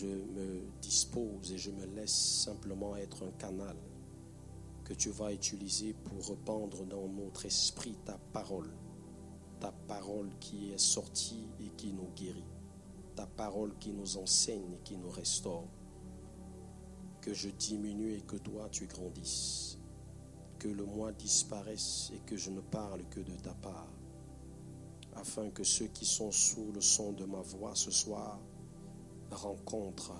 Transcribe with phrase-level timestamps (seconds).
[0.00, 3.76] Je me dispose et je me laisse simplement être un canal
[4.82, 8.72] que tu vas utiliser pour répandre dans notre esprit ta parole.
[9.60, 12.50] Ta parole qui est sortie et qui nous guérit.
[13.14, 15.68] Ta parole qui nous enseigne et qui nous restaure.
[17.20, 19.78] Que je diminue et que toi tu grandisses.
[20.58, 23.92] Que le moi disparaisse et que je ne parle que de ta part.
[25.14, 28.40] Afin que ceux qui sont sous le son de ma voix ce soir
[29.34, 30.14] rencontrent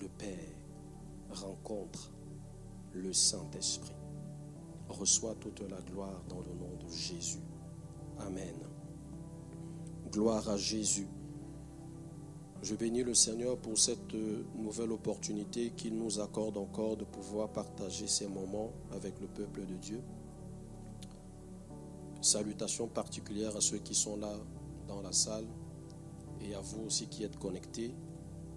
[0.00, 0.54] le Père,
[1.30, 2.12] rencontrent
[2.92, 3.94] le Saint-Esprit.
[4.88, 7.42] Reçois toute la gloire dans le nom de Jésus.
[8.18, 8.54] Amen.
[10.10, 11.08] Gloire à Jésus.
[12.62, 14.14] Je bénis le Seigneur pour cette
[14.56, 19.74] nouvelle opportunité qu'il nous accorde encore de pouvoir partager ces moments avec le peuple de
[19.74, 20.00] Dieu.
[22.22, 24.32] Salutations particulières à ceux qui sont là
[24.88, 25.44] dans la salle
[26.40, 27.94] et à vous aussi qui êtes connectés.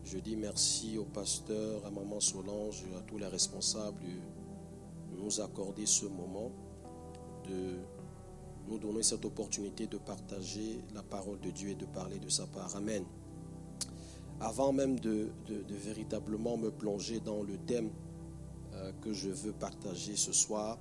[0.10, 4.00] Je dis merci au pasteur, à Maman Solange, à tous les responsables
[5.12, 6.50] de nous accorder ce moment,
[7.44, 7.76] de
[8.70, 12.48] nous donner cette opportunité de partager la parole de Dieu et de parler de sa
[12.48, 12.74] part.
[12.78, 13.04] Amen.
[14.40, 15.30] Avant même de,
[15.68, 17.90] véritablement me plonger dans le thème
[18.76, 20.80] euh, que je veux partager ce soir,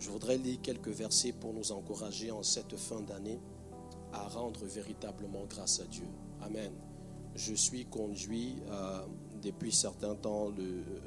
[0.00, 3.38] je voudrais lire quelques versets pour nous encourager en cette fin d'année
[4.12, 6.08] à rendre véritablement grâce à Dieu.
[6.42, 6.72] Amen
[7.36, 9.00] je suis conduit euh,
[9.42, 10.50] depuis certains temps,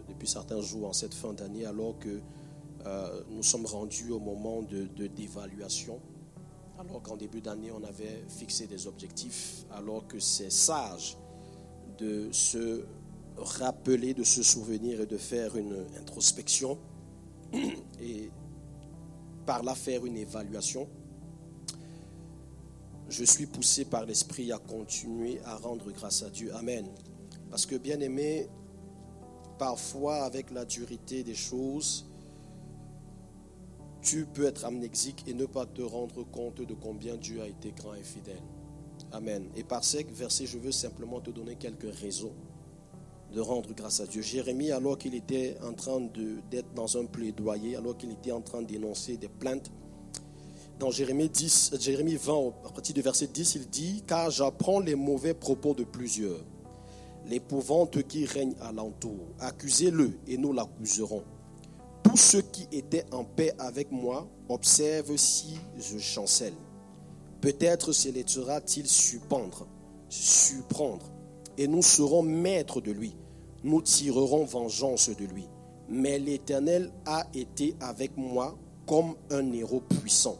[0.07, 2.21] depuis certains jours en cette fin d'année, alors que
[2.85, 5.99] euh, nous sommes rendus au moment de, d'évaluation,
[6.77, 11.17] alors qu'en début d'année on avait fixé des objectifs, alors que c'est sage
[11.97, 12.85] de se
[13.37, 16.77] rappeler, de se souvenir et de faire une introspection
[18.01, 18.29] et
[19.45, 20.87] par là faire une évaluation
[23.09, 26.53] je suis poussé par l'Esprit à continuer à rendre grâce à Dieu.
[26.55, 26.85] Amen.
[27.49, 28.47] Parce que bien aimé,
[29.57, 32.05] parfois avec la dureté des choses,
[34.01, 37.71] tu peux être amnésique et ne pas te rendre compte de combien Dieu a été
[37.71, 38.41] grand et fidèle.
[39.11, 39.49] Amen.
[39.55, 42.33] Et par ces versets, je veux simplement te donner quelques raisons
[43.33, 44.21] de rendre grâce à Dieu.
[44.21, 46.01] Jérémie, alors qu'il était en train
[46.49, 49.71] d'être dans un plaidoyer, alors qu'il était en train d'énoncer des plaintes,
[50.79, 54.95] dans Jérémie, 10, Jérémie 20, à partir du verset 10, il dit Car j'apprends les
[54.95, 56.39] mauvais propos de plusieurs,
[57.27, 59.19] l'épouvante qui règne alentour.
[59.39, 61.23] Accusez-le et nous l'accuserons.
[62.01, 66.55] Tous ceux qui étaient en paix avec moi observent si je chancelle.
[67.41, 69.67] Peut-être se laissera-t-il surprendre,
[70.07, 71.11] surprendre,
[71.57, 73.15] et nous serons maîtres de lui.
[73.63, 75.45] Nous tirerons vengeance de lui.
[75.89, 80.37] Mais l'Éternel a été avec moi comme un héros puissant.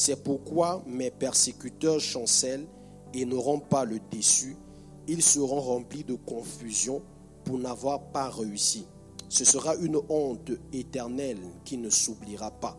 [0.00, 2.68] C'est pourquoi mes persécuteurs chancellent
[3.12, 4.56] et n'auront pas le déçu.
[5.08, 7.02] Ils seront remplis de confusion
[7.42, 8.86] pour n'avoir pas réussi.
[9.28, 12.78] Ce sera une honte éternelle qui ne s'oubliera pas.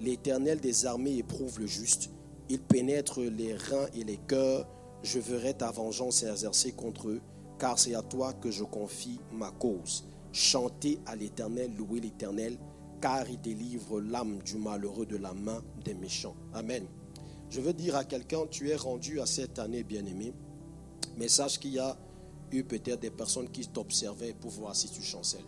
[0.00, 2.10] L'Éternel des armées éprouve le juste.
[2.48, 4.66] Il pénètre les reins et les cœurs.
[5.04, 7.20] Je verrai ta vengeance exercée contre eux,
[7.60, 10.04] car c'est à toi que je confie ma cause.
[10.32, 12.58] Chantez à l'Éternel, louez l'Éternel
[13.00, 16.36] car il délivre l'âme du malheureux de la main des méchants.
[16.54, 16.86] Amen.
[17.50, 20.32] Je veux dire à quelqu'un, tu es rendu à cette année, bien-aimé,
[21.16, 21.96] mais sache qu'il y a
[22.52, 25.44] eu peut-être des personnes qui t'observaient pour voir si tu chancelles.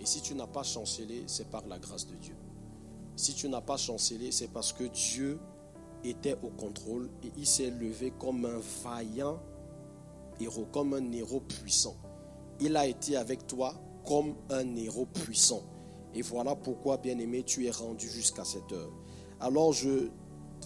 [0.00, 2.36] Et si tu n'as pas chancelé, c'est par la grâce de Dieu.
[3.16, 5.40] Si tu n'as pas chancelé, c'est parce que Dieu
[6.04, 9.40] était au contrôle et il s'est levé comme un vaillant
[10.40, 11.96] héros, comme un héros puissant.
[12.60, 13.74] Il a été avec toi
[14.06, 15.62] comme un héros puissant.
[16.14, 18.92] Et voilà pourquoi, bien-aimé, tu es rendu jusqu'à cette heure.
[19.40, 20.08] Alors, je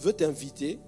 [0.01, 0.79] veux t'inviter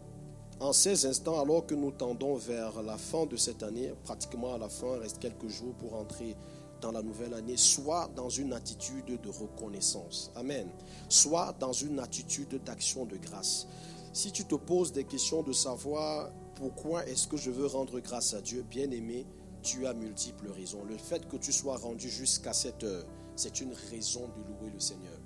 [0.60, 4.58] en ces instants, alors que nous tendons vers la fin de cette année, pratiquement à
[4.58, 6.36] la fin, il reste quelques jours pour entrer
[6.82, 10.32] dans la nouvelle année, soit dans une attitude de reconnaissance.
[10.36, 10.70] Amen.
[11.10, 13.68] Soit dans une attitude d'action de grâce.
[14.14, 18.34] Si tu te poses des questions de savoir pourquoi est-ce que je veux rendre grâce
[18.34, 19.26] à Dieu, bien aimé,
[19.62, 20.84] tu as multiples raisons.
[20.88, 23.06] Le fait que tu sois rendu jusqu'à cette heure,
[23.36, 25.20] c'est une raison de louer le Seigneur.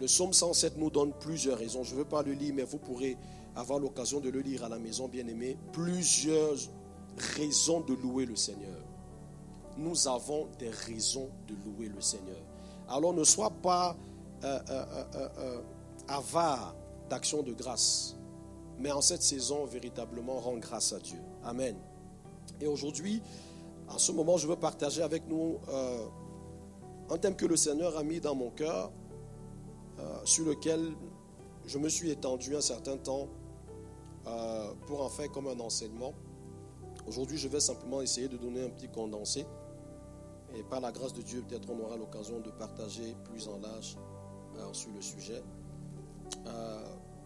[0.00, 1.82] Le psaume 107 nous donne plusieurs raisons.
[1.82, 3.16] Je ne veux pas le lire, mais vous pourrez
[3.56, 5.56] avoir l'occasion de le lire à la maison, bien aimé.
[5.72, 6.56] Plusieurs
[7.36, 8.80] raisons de louer le Seigneur.
[9.76, 12.40] Nous avons des raisons de louer le Seigneur.
[12.88, 13.96] Alors ne sois pas
[14.44, 14.84] euh, euh,
[15.38, 15.60] euh,
[16.06, 16.74] avare
[17.10, 18.16] d'action de grâce,
[18.78, 21.18] mais en cette saison, véritablement, rends grâce à Dieu.
[21.44, 21.76] Amen.
[22.60, 23.20] Et aujourd'hui,
[23.88, 25.58] en ce moment, je veux partager avec nous
[27.10, 28.92] un thème que le Seigneur a mis dans mon cœur
[29.98, 30.92] euh, sur lequel
[31.66, 33.28] je me suis étendu un certain temps
[34.26, 36.14] euh, pour en faire comme un enseignement.
[37.06, 39.46] Aujourd'hui, je vais simplement essayer de donner un petit condensé.
[40.54, 43.96] Et par la grâce de Dieu, peut-être on aura l'occasion de partager plus en large
[44.58, 45.42] euh, sur le sujet.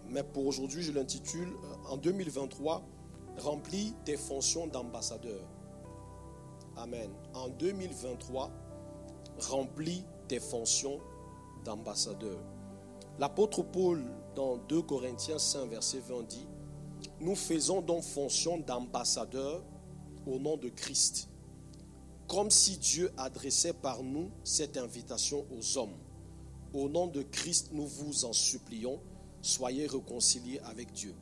[0.09, 1.49] mais pour aujourd'hui, je l'intitule
[1.89, 2.83] En 2023,
[3.39, 5.43] remplis tes fonctions d'ambassadeur.
[6.77, 7.11] Amen.
[7.35, 8.51] En 2023,
[9.39, 11.01] remplis tes fonctions
[11.65, 12.39] d'ambassadeur.
[13.19, 14.03] L'apôtre Paul,
[14.35, 16.47] dans 2 Corinthiens 5, verset 20, dit,
[17.21, 19.63] Nous faisons donc fonction d'ambassadeur
[20.27, 21.29] au nom de Christ,
[22.27, 25.97] comme si Dieu adressait par nous cette invitation aux hommes.
[26.73, 28.99] Au nom de Christ, nous vous en supplions,
[29.43, 31.15] soyez réconciliés avec Dieu.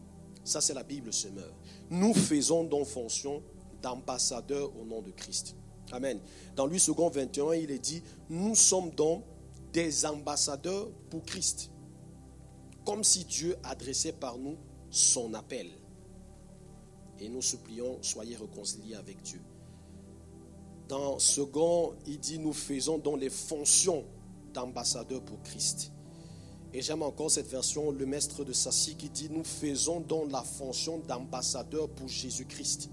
[0.44, 1.52] Ça, c'est la Bible semeur.
[1.90, 3.42] Nous faisons donc fonction
[3.82, 5.56] d'ambassadeur au nom de Christ.
[5.92, 6.20] Amen.
[6.56, 9.24] Dans lui second 21, il est dit, nous sommes donc
[9.72, 11.70] des ambassadeurs pour Christ.
[12.84, 14.56] Comme si Dieu adressait par nous
[14.90, 15.68] son appel.
[17.18, 19.40] Et nous supplions, soyez réconciliés avec Dieu.
[20.88, 24.04] Dans second, il dit, nous faisons donc les fonctions
[24.52, 25.92] d'ambassadeurs pour Christ.
[26.72, 30.42] Et j'aime encore cette version, le maître de Sassi, qui dit, nous faisons donc la
[30.42, 32.90] fonction d'ambassadeur pour Jésus-Christ.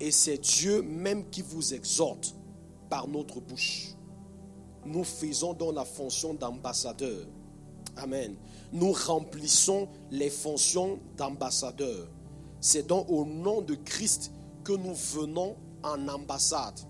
[0.00, 2.34] Et c'est Dieu même qui vous exhorte
[2.88, 3.94] par notre bouche.
[4.86, 7.26] Nous faisons donc la fonction d'ambassadeur.
[7.96, 8.34] Amen.
[8.72, 12.08] Nous remplissons les fonctions d'ambassadeur.
[12.60, 14.32] C'est donc au nom de Christ
[14.64, 16.80] que nous venons en ambassade.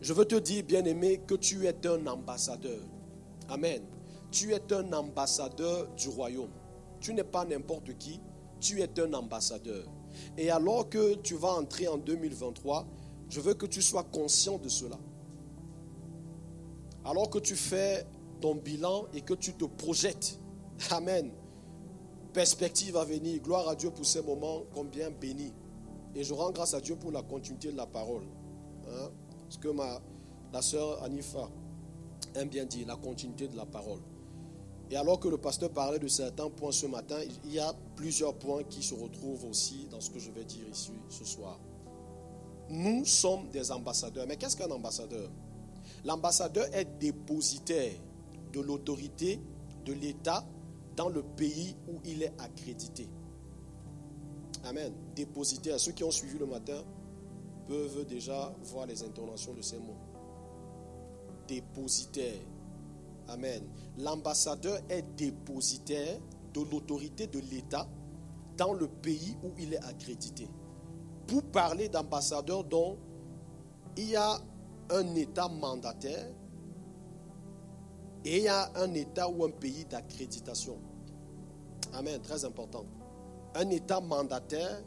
[0.00, 2.80] Je veux te dire, bien-aimé, que tu es un ambassadeur.
[3.48, 3.82] Amen.
[4.30, 6.50] Tu es un ambassadeur du royaume.
[7.00, 8.20] Tu n'es pas n'importe qui,
[8.60, 9.84] tu es un ambassadeur.
[10.36, 12.86] Et alors que tu vas entrer en 2023,
[13.28, 14.98] je veux que tu sois conscient de cela.
[17.04, 18.06] Alors que tu fais
[18.40, 20.38] ton bilan et que tu te projettes.
[20.90, 21.30] Amen.
[22.32, 23.40] Perspective à venir.
[23.42, 25.52] Gloire à Dieu pour ces moments combien bénis.
[26.14, 28.24] Et je rends grâce à Dieu pour la continuité de la parole.
[28.88, 29.10] Hein?
[29.48, 30.00] Ce que ma,
[30.52, 31.50] la sœur Anifa
[32.34, 34.00] aime bien dire, la continuité de la parole.
[34.90, 38.34] Et alors que le pasteur parlait de certains points ce matin, il y a plusieurs
[38.34, 41.58] points qui se retrouvent aussi dans ce que je vais dire ici ce soir.
[42.70, 44.26] Nous sommes des ambassadeurs.
[44.26, 45.30] Mais qu'est-ce qu'un ambassadeur?
[46.04, 47.92] L'ambassadeur est dépositaire
[48.52, 49.40] de l'autorité
[49.84, 50.44] de l'État
[50.96, 53.08] dans le pays où il est accrédité.
[54.64, 54.92] Amen.
[55.14, 55.78] Dépositaire.
[55.78, 56.82] Ceux qui ont suivi le matin
[57.66, 59.96] peuvent déjà voir les intonations de ces mots.
[61.46, 62.40] Dépositaire
[63.28, 63.62] Amen.
[63.98, 66.18] L'ambassadeur est dépositaire
[66.54, 67.86] de l'autorité de l'État
[68.56, 70.48] dans le pays où il est accrédité.
[71.26, 72.98] Pour parler d'ambassadeur, donc,
[73.96, 74.38] il y a
[74.90, 76.30] un État mandataire
[78.24, 80.78] et il y a un État ou un pays d'accréditation.
[81.92, 82.84] Amen, très important.
[83.54, 84.82] Un État mandataire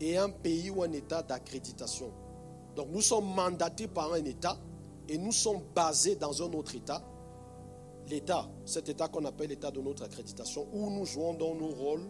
[0.00, 2.12] et un pays ou un État d'accréditation.
[2.76, 4.56] Donc nous sommes mandatés par un État
[5.08, 7.02] et nous sommes basés dans un autre État
[8.08, 12.08] l'État, cet État qu'on appelle l'État de notre accréditation, où nous jouons dans nos rôles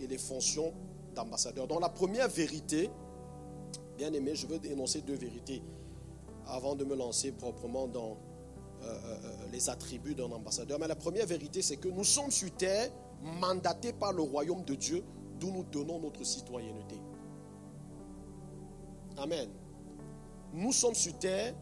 [0.00, 0.72] et les fonctions
[1.14, 1.66] d'ambassadeur.
[1.66, 2.90] Dans la première vérité,
[3.96, 5.62] bien aimé, je veux énoncer deux vérités
[6.46, 8.16] avant de me lancer proprement dans
[8.82, 10.78] euh, euh, euh, les attributs d'un ambassadeur.
[10.78, 12.90] Mais la première vérité, c'est que nous sommes sur terre
[13.22, 15.02] mandatés par le royaume de Dieu,
[15.40, 16.96] d'où nous donnons notre citoyenneté.
[19.16, 19.48] Amen.
[20.52, 21.54] Nous sommes sur terre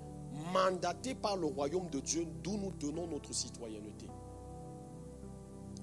[0.52, 4.06] mandatés par le royaume de Dieu, d'où nous donnons notre citoyenneté.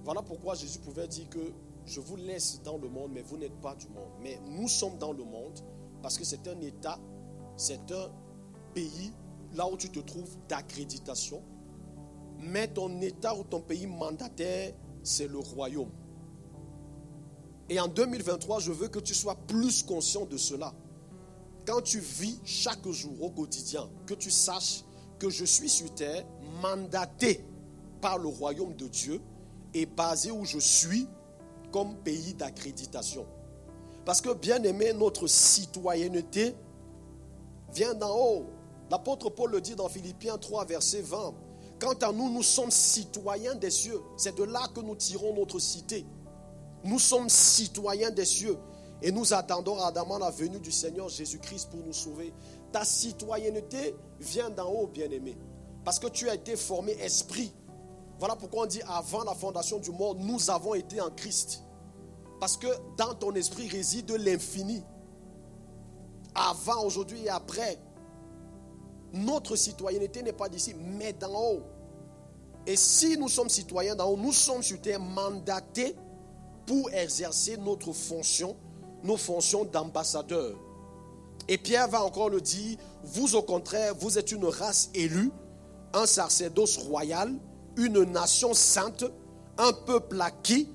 [0.03, 1.53] Voilà pourquoi Jésus pouvait dire que
[1.85, 4.09] je vous laisse dans le monde, mais vous n'êtes pas du monde.
[4.21, 5.59] Mais nous sommes dans le monde
[6.01, 6.99] parce que c'est un État,
[7.57, 8.09] c'est un
[8.73, 9.11] pays,
[9.53, 11.41] là où tu te trouves, d'accréditation.
[12.39, 15.91] Mais ton État ou ton pays mandataire, c'est le royaume.
[17.69, 20.73] Et en 2023, je veux que tu sois plus conscient de cela
[21.69, 24.83] quand tu vis chaque jour au quotidien, que tu saches
[25.19, 26.25] que je suis sur terre,
[26.63, 27.45] mandaté
[28.01, 29.21] par le royaume de Dieu
[29.75, 31.07] et basé où je suis
[31.71, 33.27] comme pays d'accréditation.
[34.03, 36.55] Parce que, bien aimé, notre citoyenneté
[37.71, 38.45] vient d'en haut.
[38.89, 41.35] L'apôtre Paul le dit dans Philippiens 3, verset 20.
[41.79, 44.01] Quant à nous, nous sommes citoyens des cieux.
[44.17, 46.03] C'est de là que nous tirons notre cité.
[46.83, 48.57] Nous sommes citoyens des cieux.
[49.01, 52.33] Et nous attendons ardemment la venue du Seigneur Jésus-Christ pour nous sauver.
[52.71, 55.37] Ta citoyenneté vient d'en haut, bien-aimé.
[55.85, 57.53] Parce que tu as été formé esprit.
[58.19, 61.63] Voilà pourquoi on dit avant la fondation du monde, nous avons été en Christ.
[62.39, 64.83] Parce que dans ton esprit réside l'infini.
[66.35, 67.79] Avant, aujourd'hui et après.
[69.13, 71.63] Notre citoyenneté n'est pas d'ici, mais d'en haut.
[72.67, 75.95] Et si nous sommes citoyens d'en haut, nous sommes sur terre mandatés
[76.65, 78.55] pour exercer notre fonction,
[79.03, 80.55] nos fonctions d'ambassadeurs.
[81.47, 85.31] Et Pierre va encore le dire, vous au contraire, vous êtes une race élue,
[85.93, 87.33] un sacerdoce royal,
[87.75, 89.05] une nation sainte,
[89.57, 90.69] un peuple acquis,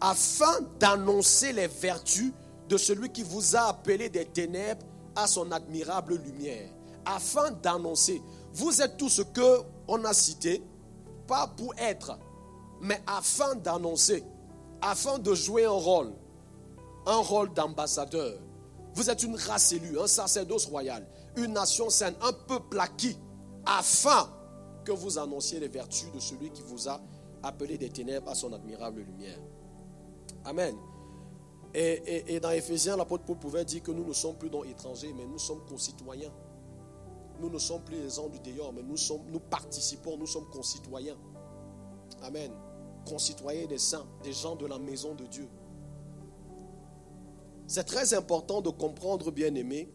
[0.00, 2.32] afin d'annoncer les vertus
[2.68, 6.70] de celui qui vous a appelé des ténèbres à son admirable lumière.
[7.04, 8.22] Afin d'annoncer,
[8.52, 10.62] vous êtes tout ce que on a cité,
[11.26, 12.18] pas pour être,
[12.80, 14.22] mais afin d'annoncer,
[14.80, 16.12] afin de jouer un rôle,
[17.10, 18.38] un rôle d'ambassadeur.
[18.94, 23.16] Vous êtes une race élue, un sacerdoce royal, une nation sainte, un peuple acquis,
[23.64, 24.28] afin
[24.84, 27.00] que vous annonciez les vertus de celui qui vous a
[27.42, 29.38] appelé des ténèbres à son admirable lumière.
[30.44, 30.76] Amen.
[31.72, 35.24] Et, dans Ephésiens, l'apôtre Paul pouvait dire que nous ne sommes plus dans étrangers, mais
[35.24, 36.32] nous sommes concitoyens.
[37.38, 40.48] Nous ne sommes plus les gens du dehors, mais nous, sommes, nous participons, nous sommes
[40.50, 41.16] concitoyens.
[42.22, 42.50] Amen.
[43.08, 45.48] Concitoyens des saints, des gens de la maison de Dieu.
[47.70, 49.88] C'est très important de comprendre, bien aimé,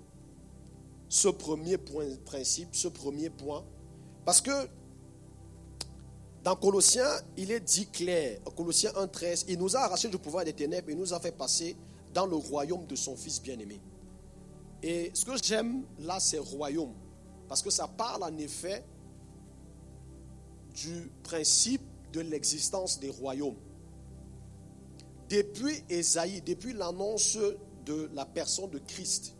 [1.09, 3.65] ce premier point, principe, ce premier point,
[4.23, 4.69] parce que
[6.41, 10.53] dans Colossiens, il est dit clair, Colossiens 1.13, il nous a arraché du pouvoir des
[10.53, 11.75] ténèbres et nous a fait passer
[12.13, 13.81] dans le royaume de son Fils bien-aimé.
[14.81, 16.93] Et ce que j'aime là, c'est royaume.
[17.49, 18.85] Parce que ça parle en effet
[20.73, 21.81] du principe
[22.13, 23.57] de l'existence des royaumes.
[25.29, 27.37] Depuis Esaïe, depuis l'annonce
[27.85, 29.35] de la personne de Christ,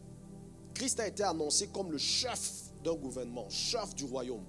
[0.74, 4.44] Christ a été annoncé comme le chef d'un gouvernement, chef du royaume.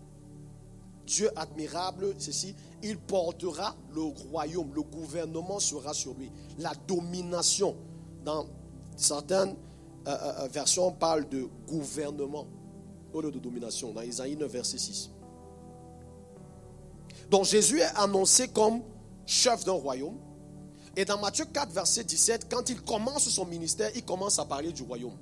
[1.06, 6.30] Dieu admirable, ceci, il portera le royaume, le gouvernement sera sur lui.
[6.58, 7.76] La domination,
[8.24, 8.46] dans
[8.96, 9.54] certaines
[10.08, 12.46] euh, euh, euh, versions, on parle de gouvernement
[13.12, 15.10] au lieu de domination, dans Isaïe 9, verset 6.
[17.30, 18.82] Donc Jésus est annoncé comme
[19.24, 20.16] chef d'un royaume.
[20.96, 24.72] Et dans Matthieu 4, verset 17, quand il commence son ministère, il commence à parler
[24.72, 25.16] du royaume.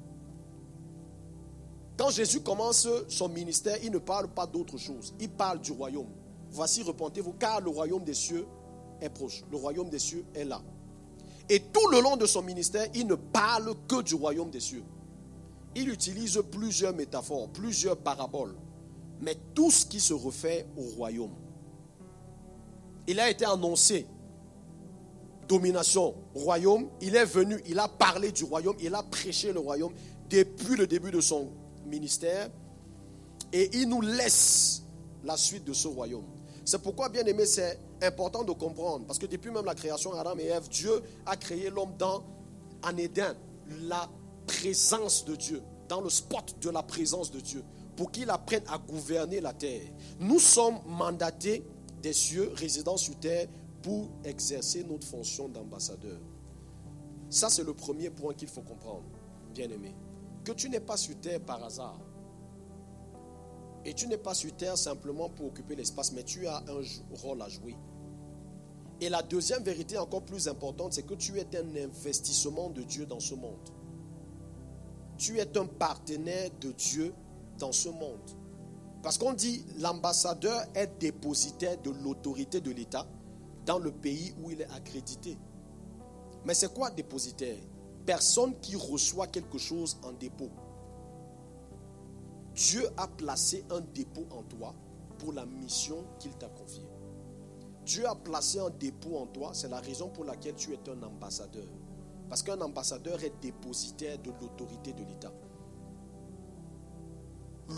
[1.97, 5.15] Quand Jésus commence son ministère, il ne parle pas d'autre chose.
[5.21, 6.09] Il parle du royaume.
[6.51, 8.47] Voici, repentez-vous, car le royaume des cieux
[9.01, 9.43] est proche.
[9.51, 10.63] Le royaume des cieux est là.
[11.49, 14.85] Et tout le long de son ministère, il ne parle que du royaume des cieux
[15.75, 18.55] il utilise plusieurs métaphores, plusieurs paraboles,
[19.21, 21.35] mais tout ce qui se refait au royaume.
[23.07, 24.07] Il a été annoncé
[25.49, 29.93] domination, royaume, il est venu, il a parlé du royaume, il a prêché le royaume
[30.29, 31.51] depuis le début de son
[31.87, 32.49] ministère
[33.53, 34.83] et il nous laisse
[35.23, 36.25] la suite de ce royaume.
[36.65, 40.37] C'est pourquoi, bien aimé, c'est important de comprendre, parce que depuis même la création Adam
[40.39, 42.25] et Ève, Dieu a créé l'homme dans
[42.83, 43.35] en Éden,
[43.83, 44.09] la
[44.47, 47.63] présence de Dieu, dans le spot de la présence de Dieu,
[47.97, 49.87] pour qu'il apprenne à gouverner la terre.
[50.19, 51.65] Nous sommes mandatés
[52.03, 53.47] des cieux, résidant sur terre,
[53.85, 56.19] pour exercer notre fonction d'ambassadeur.
[57.31, 59.05] Ça, c'est le premier point qu'il faut comprendre,
[59.55, 59.95] bien aimé.
[60.43, 62.01] Que tu n'es pas sur terre par hasard.
[63.85, 66.83] Et tu n'es pas sur terre simplement pour occuper l'espace, mais tu as un
[67.23, 67.77] rôle à jouer.
[69.01, 73.07] Et la deuxième vérité encore plus importante, c'est que tu es un investissement de Dieu
[73.07, 73.71] dans ce monde
[75.17, 77.15] tu es un partenaire de Dieu
[77.59, 78.31] dans ce monde.
[79.03, 83.07] Parce qu'on dit l'ambassadeur est dépositaire de l'autorité de l'État
[83.65, 85.39] dans le pays où il est accrédité.
[86.45, 87.59] Mais c'est quoi dépositaire?
[88.05, 90.51] Personne qui reçoit quelque chose en dépôt.
[92.55, 94.75] Dieu a placé un dépôt en toi
[95.19, 96.87] pour la mission qu'il t'a confiée.
[97.85, 101.03] Dieu a placé un dépôt en toi, c'est la raison pour laquelle tu es un
[101.03, 101.67] ambassadeur.
[102.29, 105.33] Parce qu'un ambassadeur est dépositaire de l'autorité de l'État.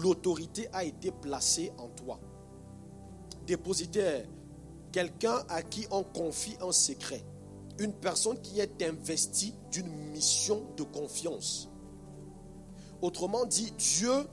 [0.03, 2.21] L'autorité a été placée en toi.
[3.47, 4.27] Dépositaire,
[4.97, 7.23] quelqu'un à qui on confie un secret.
[7.79, 11.69] Une personne qui est investie d'une mission de confiance.
[13.03, 14.27] Autrement dit, Dieu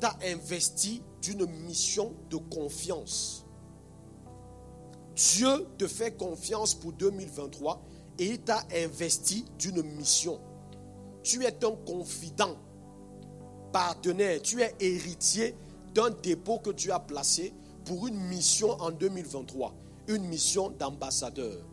[0.00, 3.46] t'a investi d'une mission de confiance.
[5.14, 7.80] Dieu te fait confiance pour 2023
[8.18, 10.40] et il t'a investi d'une mission.
[11.22, 12.56] Tu es un confident,
[13.72, 15.54] partenaire, tu es héritier
[15.94, 17.54] d'un dépôt que tu as placé
[17.86, 19.72] pour une mission en 2023,
[20.08, 21.64] une mission d'ambassadeur.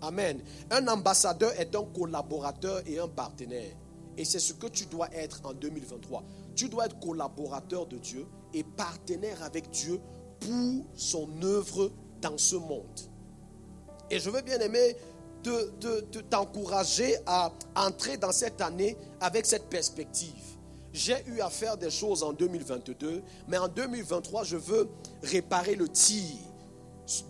[0.00, 0.40] Amen.
[0.70, 3.74] Un ambassadeur est un collaborateur et un partenaire.
[4.16, 6.22] Et c'est ce que tu dois être en 2023.
[6.54, 10.00] Tu dois être collaborateur de Dieu et partenaire avec Dieu
[10.38, 11.90] pour son œuvre
[12.20, 13.00] dans ce monde.
[14.10, 14.96] Et je veux bien aimer
[16.30, 20.57] t'encourager à entrer dans cette année avec cette perspective.
[20.98, 24.88] J'ai eu à faire des choses en 2022, mais en 2023, je veux
[25.22, 26.24] réparer le tir.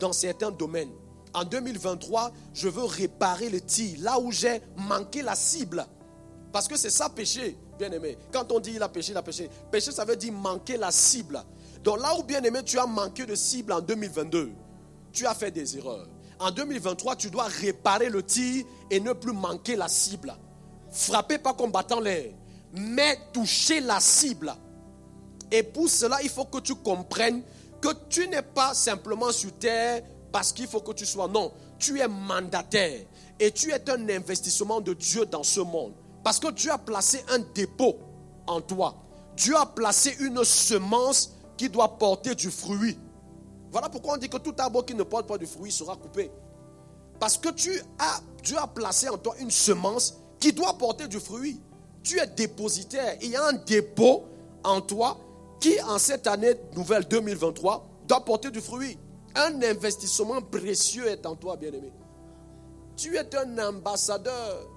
[0.00, 0.90] dans certains domaines.
[1.34, 5.86] En 2023, je veux réparer le tir, là où j'ai manqué la cible.
[6.50, 8.16] Parce que c'est ça péché, bien aimé.
[8.32, 9.50] Quand on dit il a péché, il a péché.
[9.70, 11.38] Péché, ça veut dire manquer la cible.
[11.84, 14.50] Donc là où, bien aimé, tu as manqué de cible en 2022,
[15.12, 16.08] tu as fait des erreurs.
[16.38, 20.34] En 2023, tu dois réparer le tir et ne plus manquer la cible.
[20.90, 22.32] Frappez pas combattant l'air,
[22.78, 24.54] mais toucher la cible.
[25.50, 27.42] Et pour cela, il faut que tu comprennes
[27.80, 31.28] que tu n'es pas simplement sur terre parce qu'il faut que tu sois.
[31.28, 33.00] Non, tu es mandataire
[33.38, 35.94] et tu es un investissement de Dieu dans ce monde.
[36.22, 37.96] Parce que Dieu a placé un dépôt
[38.46, 38.94] en toi.
[39.36, 42.98] Dieu a placé une semence qui doit porter du fruit.
[43.70, 46.30] Voilà pourquoi on dit que tout arbre qui ne porte pas du fruit sera coupé.
[47.20, 51.20] Parce que tu as, Dieu a placé en toi une semence qui doit porter du
[51.20, 51.60] fruit.
[52.02, 53.16] Tu es dépositaire.
[53.22, 54.24] Il y a un dépôt
[54.64, 55.18] en toi
[55.60, 58.98] qui, en cette année nouvelle 2023, doit porter du fruit.
[59.34, 61.92] Un investissement précieux est en toi, bien-aimé.
[62.96, 64.68] Tu es un ambassadeur.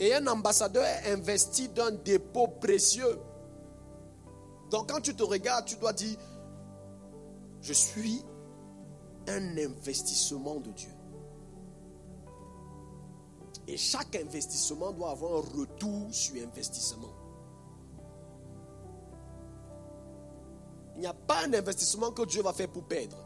[0.00, 3.18] Et un ambassadeur est investi d'un dépôt précieux.
[4.70, 6.18] Donc quand tu te regardes, tu dois dire,
[7.62, 8.24] je suis
[9.28, 10.93] un investissement de Dieu.
[13.66, 17.12] Et chaque investissement doit avoir un retour sur investissement.
[20.96, 23.16] Il n'y a pas un investissement que Dieu va faire pour perdre.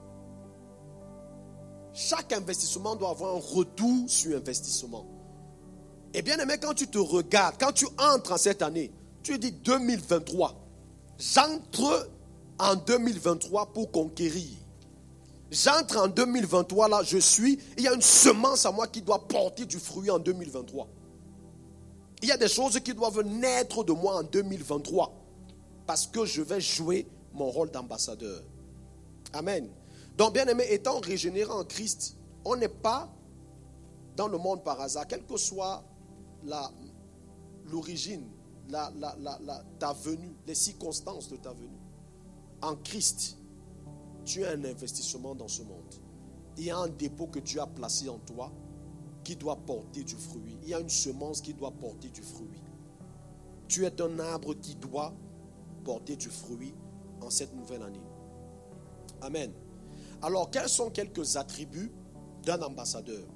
[1.92, 5.06] Chaque investissement doit avoir un retour sur investissement.
[6.14, 9.52] Et bien aimé, quand tu te regardes, quand tu entres en cette année, tu dis
[9.52, 10.54] 2023,
[11.18, 12.08] j'entre
[12.58, 14.56] en 2023 pour conquérir.
[15.50, 19.26] J'entre en 2023, là, je suis, il y a une semence à moi qui doit
[19.26, 20.86] porter du fruit en 2023.
[22.22, 25.12] Il y a des choses qui doivent naître de moi en 2023
[25.86, 28.42] parce que je vais jouer mon rôle d'ambassadeur.
[29.32, 29.70] Amen.
[30.18, 33.08] Donc, bien aimé, étant régénéré en Christ, on n'est pas
[34.16, 35.82] dans le monde par hasard, quelle que soit
[37.66, 38.28] l'origine,
[38.68, 41.78] la, la, ta venue, les circonstances de ta venue.
[42.60, 43.37] En Christ,
[44.28, 45.94] tu as un investissement dans ce monde.
[46.58, 48.52] Il y a un dépôt que Dieu a placé en toi
[49.24, 50.58] qui doit porter du fruit.
[50.62, 52.62] Il y a une semence qui doit porter du fruit.
[53.68, 55.14] Tu es un arbre qui doit
[55.82, 56.74] porter du fruit
[57.22, 58.02] en cette nouvelle année.
[59.22, 59.50] Amen.
[60.20, 61.90] Alors, quels sont quelques attributs
[62.42, 63.26] d'un ambassadeur?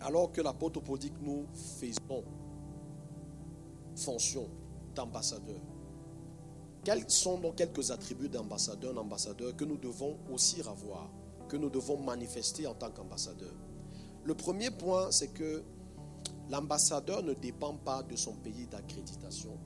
[0.00, 2.24] Alors que l'apôtre Paul dit que nous faisons
[3.96, 4.48] fonction
[4.94, 5.60] d'ambassadeur.
[6.84, 11.08] Quels sont donc quelques attributs d'ambassadeur, ambassadeur que nous devons aussi avoir,
[11.48, 13.54] que nous devons manifester en tant qu'ambassadeur?
[14.24, 15.62] Le premier point, c'est que
[16.50, 19.56] l'ambassadeur ne dépend pas de son pays d'accréditation,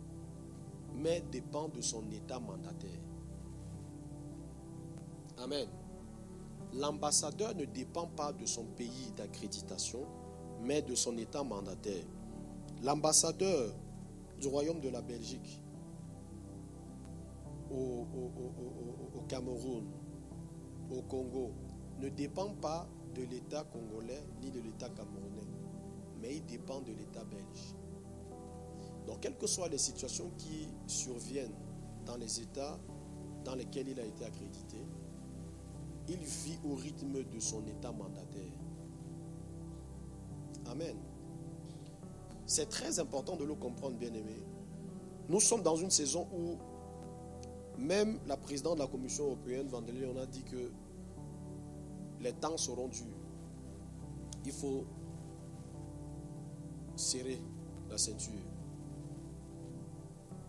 [0.94, 3.00] mais dépend de son état mandataire.
[5.38, 5.68] Amen.
[6.74, 10.00] L'ambassadeur ne dépend pas de son pays d'accréditation,
[10.62, 12.05] mais de son état mandataire.
[12.83, 13.74] L'ambassadeur
[14.38, 15.62] du royaume de la Belgique
[17.70, 19.87] au, Cameroun,
[20.90, 21.52] au Congo,
[22.00, 25.48] ne dépend pas de l'État congolais ni de l'État camerounais,
[26.20, 27.74] mais il dépend de l'État belge.
[29.07, 31.55] Donc, quelles que soient les situations qui surviennent
[32.05, 32.79] dans les États
[33.44, 34.79] dans lesquels il a été accrédité,
[36.09, 38.52] il vit au rythme de son État mandataire.
[40.66, 40.96] Amen.
[42.44, 44.42] C'est très important de le comprendre, bien aimé.
[45.29, 46.57] Nous sommes dans une saison où
[47.78, 50.70] même la présidente de la Commission européenne, Vandelier, on a dit que
[52.20, 53.04] les temps seront durs.
[54.44, 54.84] Il faut
[56.94, 57.40] serrer
[57.90, 58.32] la ceinture.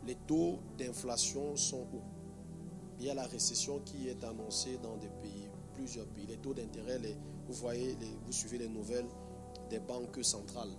[0.05, 2.03] Les taux d'inflation sont hauts.
[2.99, 6.25] Il y a la récession qui est annoncée dans des pays, plusieurs pays.
[6.25, 6.99] Les taux d'intérêt,
[7.47, 9.07] vous voyez, vous suivez les nouvelles
[9.69, 10.71] des banques centrales,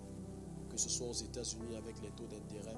[0.71, 2.77] que ce soit aux États-Unis avec les taux d'intérêt,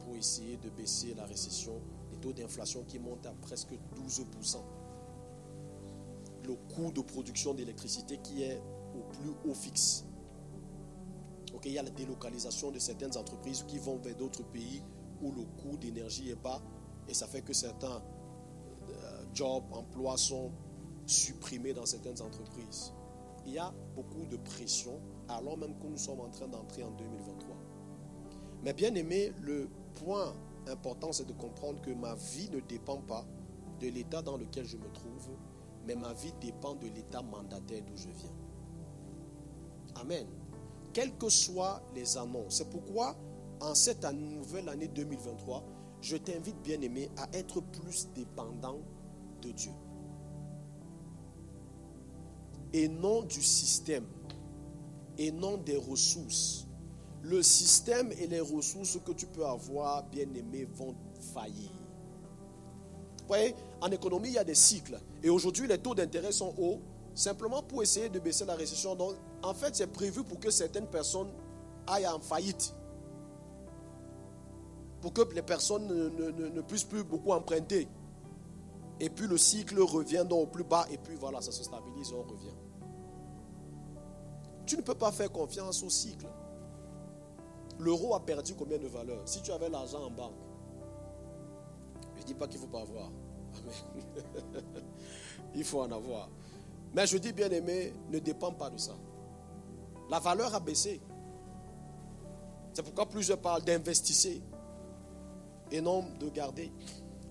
[0.00, 1.74] pour essayer de baisser la récession
[2.22, 4.56] taux d'inflation qui monte à presque 12%.
[6.46, 8.60] Le coût de production d'électricité qui est
[8.94, 10.04] au plus haut fixe.
[11.54, 14.82] Ok, il y a la délocalisation de certaines entreprises qui vont vers d'autres pays
[15.20, 16.62] où le coût d'énergie est bas
[17.08, 18.02] et ça fait que certains
[18.90, 20.50] euh, jobs, emplois sont
[21.06, 22.92] supprimés dans certaines entreprises.
[23.44, 26.90] Il y a beaucoup de pression alors même que nous sommes en train d'entrer en
[26.92, 27.56] 2023.
[28.64, 30.32] Mais bien aimé, le point
[30.68, 33.24] important, c'est de comprendre que ma vie ne dépend pas
[33.80, 35.30] de l'état dans lequel je me trouve,
[35.86, 38.34] mais ma vie dépend de l'état mandataire d'où je viens.
[39.96, 40.26] Amen.
[40.92, 42.58] Quelles que soient les annonces.
[42.58, 43.16] C'est pourquoi,
[43.60, 45.64] en cette nouvelle année 2023,
[46.00, 48.78] je t'invite, bien aimé, à être plus dépendant
[49.40, 49.72] de Dieu.
[52.72, 54.06] et non du système
[55.18, 56.66] et non des ressources.
[57.22, 60.94] Le système et les ressources que tu peux avoir, bien aimé, vont
[61.34, 61.70] faillir.
[63.20, 64.98] Vous voyez, en économie, il y a des cycles.
[65.22, 66.80] Et aujourd'hui, les taux d'intérêt sont hauts,
[67.14, 68.96] simplement pour essayer de baisser la récession.
[68.96, 71.28] Donc, en fait, c'est prévu pour que certaines personnes
[71.86, 72.74] aillent en faillite.
[75.00, 77.88] Pour que les personnes ne, puissent plus beaucoup emprunter.
[79.00, 82.12] Et puis le cycle revient donc au plus bas, et puis voilà, ça se stabilise,
[82.12, 82.54] on revient.
[84.64, 86.26] Tu ne peux pas faire confiance au cycle.
[87.82, 90.34] L'euro a perdu combien de valeur Si tu avais l'argent en banque,
[92.14, 93.10] je ne dis pas qu'il ne faut pas avoir.
[93.58, 94.64] Amen.
[95.54, 96.28] il faut en avoir.
[96.94, 98.92] Mais je dis bien aimé, ne dépend pas de ça.
[100.08, 101.00] La valeur a baissé.
[102.72, 104.40] C'est pourquoi plusieurs parlent d'investir
[105.72, 106.70] et non de garder.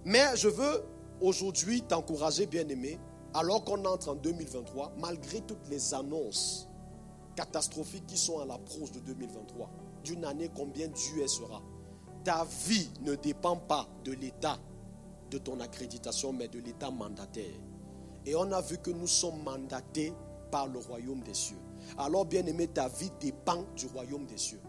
[0.04, 0.84] Mais je veux
[1.22, 3.00] aujourd'hui t'encourager, bien aimé,
[3.34, 6.68] alors qu'on entre en 2023, malgré toutes les annonces
[7.36, 9.70] catastrophiques qui sont à l'approche de 2023,
[10.04, 11.62] d'une année combien Dieu sera.
[12.24, 14.60] Ta vie ne dépend pas de l'état
[15.32, 17.56] de ton accréditation, mais de l'état mandataire.
[18.26, 20.14] Et on a vu que nous sommes mandatés
[20.52, 21.58] par le royaume des cieux.
[21.98, 24.62] Alors, bien aimé, ta vie dépend du royaume des cieux.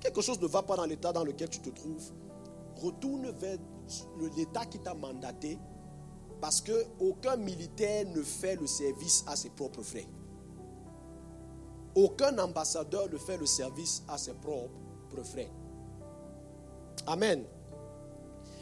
[0.00, 2.12] Quelque chose ne va pas dans l'état dans lequel tu te trouves.
[2.82, 3.58] Retourne vers
[4.36, 5.58] l'état qui t'a mandaté
[6.40, 10.06] parce qu'aucun militaire ne fait le service à ses propres frais.
[11.94, 15.50] Aucun ambassadeur ne fait le service à ses propres frais.
[17.06, 17.44] Amen.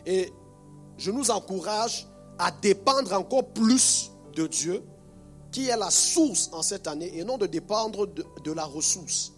[0.07, 0.33] Et
[0.97, 2.07] je nous encourage
[2.39, 4.83] à dépendre encore plus de Dieu,
[5.51, 9.33] qui est la source en cette année, et non de dépendre de, de la ressource.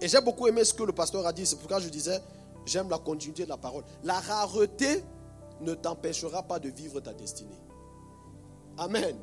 [0.00, 2.20] Et j'ai beaucoup aimé ce que le pasteur a dit, c'est pourquoi je disais,
[2.66, 3.84] j'aime la continuité de la parole.
[4.04, 5.04] La rareté
[5.60, 7.60] ne t'empêchera pas de vivre ta destinée.
[8.78, 9.16] Amen.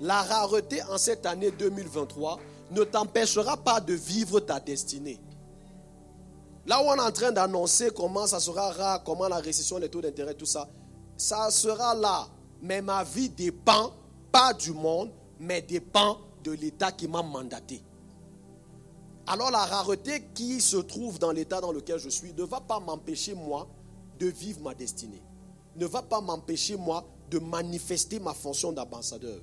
[0.00, 2.38] La rareté en cette année 2023
[2.72, 5.20] ne t'empêchera pas de vivre ta destinée.
[6.66, 9.88] Là où on est en train d'annoncer comment ça sera rare, comment la récession, les
[9.88, 10.68] taux d'intérêt, tout ça,
[11.16, 12.28] ça sera là.
[12.60, 13.92] Mais ma vie dépend
[14.30, 17.82] pas du monde, mais dépend de l'État qui m'a mandaté.
[19.26, 22.80] Alors la rareté qui se trouve dans l'état dans lequel je suis ne va pas
[22.80, 23.68] m'empêcher moi
[24.18, 25.22] de vivre ma destinée
[25.76, 29.40] ne va pas m'empêcher, moi, de manifester ma fonction d'ambassadeur.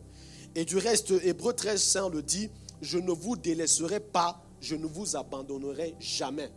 [0.56, 2.50] Et du reste, Hébreu 13, Saint le dit,
[2.82, 6.52] je ne vous délaisserai pas, je ne vous abandonnerai jamais.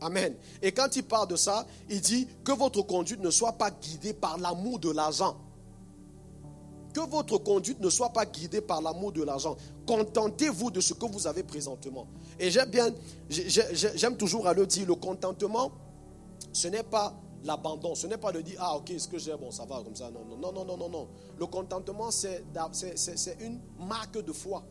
[0.00, 0.34] Amen.
[0.60, 4.12] Et quand il parle de ça, il dit que votre conduite ne soit pas guidée
[4.12, 5.36] par l'amour de l'argent.
[6.92, 9.56] Que votre conduite ne soit pas guidée par l'amour de l'argent.
[9.86, 12.06] Contentez-vous de ce que vous avez présentement.
[12.38, 12.90] Et j'aime bien,
[13.30, 15.70] j'aime toujours à le dire, le contentement,
[16.52, 17.94] ce n'est pas l'abandon.
[17.94, 20.10] Ce n'est pas de dire, ah ok, ce que j'ai, bon, ça va comme ça.
[20.10, 20.88] Non, non, non, non, non, non.
[20.88, 21.08] non.
[21.38, 22.44] Le contentement, c'est
[23.40, 24.64] une marque de foi.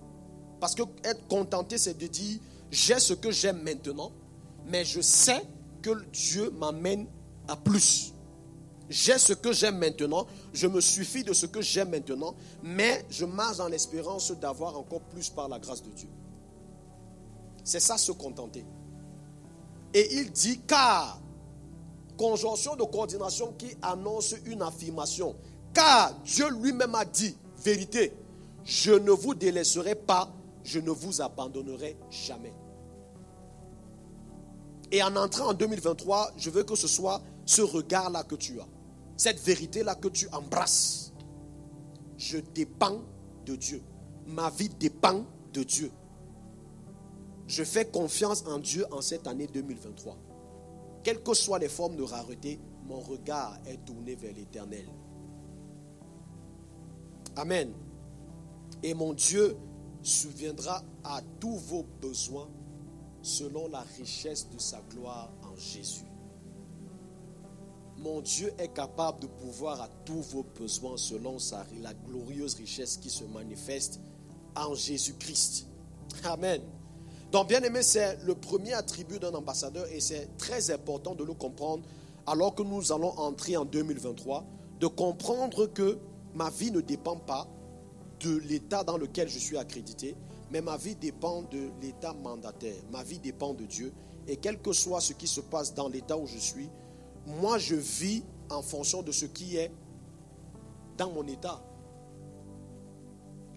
[0.61, 4.11] Parce que être contenté, c'est de dire, j'ai ce que j'aime maintenant,
[4.67, 5.41] mais je sais
[5.81, 7.07] que Dieu m'amène
[7.47, 8.13] à plus.
[8.87, 13.25] J'ai ce que j'aime maintenant, je me suffis de ce que j'aime maintenant, mais je
[13.25, 16.09] marche dans l'espérance d'avoir encore plus par la grâce de Dieu.
[17.63, 18.63] C'est ça se contenter.
[19.93, 21.19] Et il dit, car
[22.17, 25.35] conjonction de coordination qui annonce une affirmation.
[25.73, 28.13] Car Dieu lui-même a dit, vérité,
[28.63, 30.31] je ne vous délaisserai pas,
[30.63, 32.53] je ne vous abandonnerai jamais.
[34.91, 38.67] Et en entrant en 2023, je veux que ce soit ce regard-là que tu as,
[39.15, 41.13] cette vérité-là que tu embrasses.
[42.17, 43.01] Je dépends
[43.45, 43.81] de Dieu.
[44.27, 45.91] Ma vie dépend de Dieu.
[47.47, 50.17] Je fais confiance en Dieu en cette année 2023.
[51.03, 54.85] Quelles que soient les formes de rareté, mon regard est tourné vers l'éternel.
[57.35, 57.71] Amen.
[58.83, 59.57] Et mon Dieu
[60.03, 62.49] souviendra à tous vos besoins
[63.21, 66.05] selon la richesse de sa gloire en Jésus.
[67.97, 72.97] Mon Dieu est capable de pouvoir à tous vos besoins selon sa, la glorieuse richesse
[72.97, 73.99] qui se manifeste
[74.55, 75.67] en Jésus-Christ.
[76.23, 76.61] Amen.
[77.31, 81.33] Donc, bien aimé, c'est le premier attribut d'un ambassadeur et c'est très important de le
[81.33, 81.83] comprendre
[82.25, 84.45] alors que nous allons entrer en 2023,
[84.79, 85.99] de comprendre que
[86.33, 87.47] ma vie ne dépend pas
[88.23, 90.15] de l'état dans lequel je suis accrédité,
[90.51, 92.81] mais ma vie dépend de l'état mandataire.
[92.91, 93.91] Ma vie dépend de Dieu.
[94.27, 96.69] Et quel que soit ce qui se passe dans l'état où je suis,
[97.25, 99.71] moi je vis en fonction de ce qui est
[100.97, 101.61] dans mon état.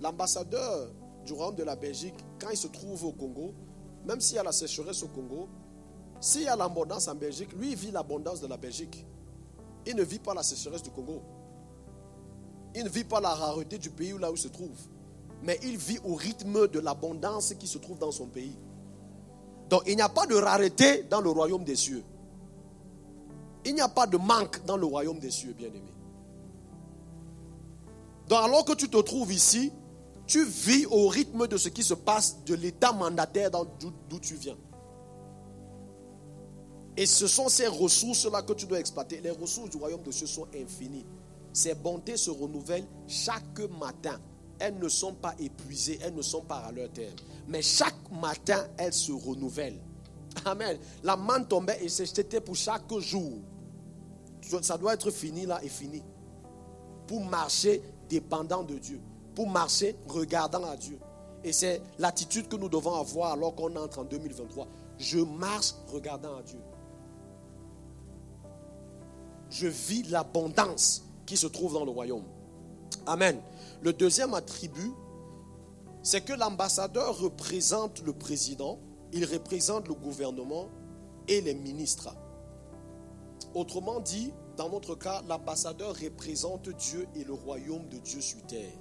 [0.00, 0.90] L'ambassadeur
[1.24, 3.52] du royaume de la Belgique, quand il se trouve au Congo,
[4.06, 5.48] même s'il y a la sécheresse au Congo,
[6.20, 9.04] s'il y a l'abondance en Belgique, lui, vit l'abondance de la Belgique.
[9.86, 11.22] Il ne vit pas la sécheresse du Congo.
[12.74, 14.76] Il ne vit pas la rareté du pays où il se trouve.
[15.42, 18.56] mais il vit au rythme de l'abondance qui se trouve dans son pays.
[19.68, 22.02] Donc il n'y a pas de rareté dans le royaume des cieux.
[23.64, 25.92] Il n'y a pas de manque dans le royaume des cieux, bien-aimé.
[28.28, 29.70] Donc alors que tu te trouves ici,
[30.26, 34.56] tu vis au rythme de ce qui se passe de l'état mandataire d'où tu viens.
[36.96, 39.20] Et ce sont ces ressources-là que tu dois exploiter.
[39.20, 41.04] Les ressources du royaume de cieux sont infinies.
[41.54, 44.18] Ces bontés se renouvellent chaque matin.
[44.58, 47.14] Elles ne sont pas épuisées, elles ne sont pas à leur terme.
[47.46, 49.80] Mais chaque matin, elles se renouvellent.
[50.44, 50.76] Amen.
[51.04, 53.34] La manne tombait et c'était pour chaque jour.
[54.62, 56.02] Ça doit être fini là et fini.
[57.06, 59.00] Pour marcher dépendant de Dieu.
[59.36, 60.98] Pour marcher regardant à Dieu.
[61.44, 64.66] Et c'est l'attitude que nous devons avoir alors qu'on entre en 2023.
[64.98, 66.60] Je marche regardant à Dieu.
[69.50, 72.24] Je vis l'abondance qui se trouve dans le royaume.
[73.06, 73.40] Amen.
[73.82, 74.92] Le deuxième attribut,
[76.02, 78.78] c'est que l'ambassadeur représente le président,
[79.12, 80.68] il représente le gouvernement
[81.28, 82.14] et les ministres.
[83.54, 88.72] Autrement dit, dans notre cas, l'ambassadeur représente Dieu et le royaume de Dieu sur terre.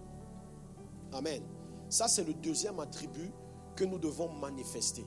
[1.14, 1.42] Amen.
[1.90, 3.32] Ça, c'est le deuxième attribut
[3.76, 5.06] que nous devons manifester.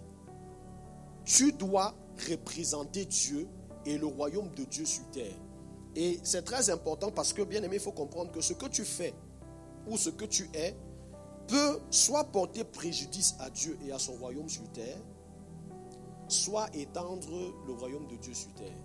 [1.25, 1.94] Tu dois
[2.31, 3.49] représenter Dieu
[3.85, 5.35] et le royaume de Dieu sur terre.
[5.97, 8.85] Et c'est très important parce que, bien aimé, il faut comprendre que ce que tu
[8.85, 9.15] fais
[9.89, 10.77] ou ce que tu es
[11.49, 14.99] peut soit porter préjudice à Dieu et à son royaume sur terre,
[16.29, 18.77] soit étendre le royaume de Dieu sur terre.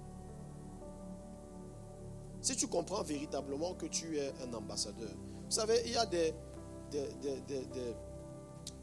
[2.40, 5.12] Si tu comprends véritablement que tu es un ambassadeur,
[5.46, 6.34] vous savez, il y a des,
[6.92, 7.96] des,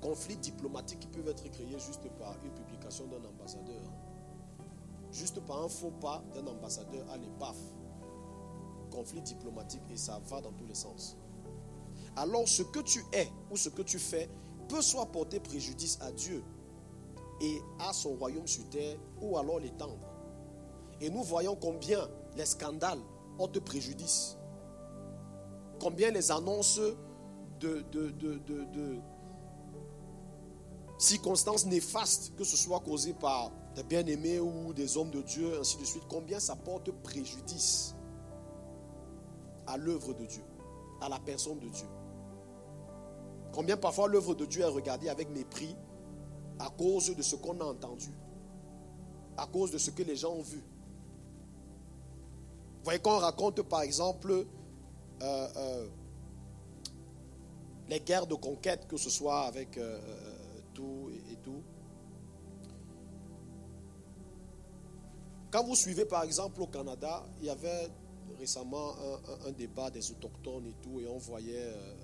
[0.03, 3.83] conflits diplomatiques qui peuvent être créés juste par une publication d'un ambassadeur.
[5.11, 7.57] Juste par un faux pas d'un ambassadeur à l'épaf
[8.98, 11.16] conflit diplomatique et ça va dans tous les sens.
[12.16, 14.28] Alors ce que tu es ou ce que tu fais
[14.68, 16.42] peut soit porter préjudice à Dieu
[17.40, 20.08] et à son royaume sur terre ou alors l'étendre.
[21.00, 22.98] Et nous voyons combien les scandales
[23.38, 24.37] ont de préjudice.
[25.80, 26.80] Combien les annonces
[27.61, 28.98] de, de, de, de,
[30.98, 35.76] circonstances néfastes, que ce soit causées par des bien-aimés ou des hommes de Dieu, ainsi
[35.76, 37.94] de suite, combien ça porte préjudice
[39.68, 40.42] à l'œuvre de Dieu,
[41.00, 41.87] à la personne de Dieu.
[43.52, 45.76] Combien parfois l'œuvre de Dieu est regardée avec mépris
[46.59, 48.11] à cause de ce qu'on a entendu,
[49.37, 50.59] à cause de ce que les gens ont vu.
[52.78, 54.44] Vous voyez, quand on raconte par exemple euh,
[55.57, 55.88] euh,
[57.88, 60.00] les guerres de conquête, que ce soit avec euh,
[60.72, 61.62] tout et tout,
[65.50, 67.88] quand vous suivez par exemple au Canada, il y avait
[68.38, 68.94] récemment
[69.46, 71.94] un, débat des autochtones et tout, et on voyait euh,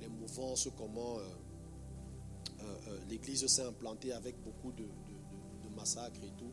[0.00, 1.22] les mouvances, comment euh,
[2.62, 4.84] euh, l'Église s'est implantée avec beaucoup de,
[5.76, 6.52] massacres et tout.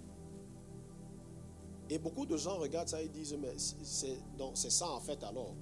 [1.87, 5.53] Et beaucoup de gens regardent ça et disent, mais c'est ça en fait alors.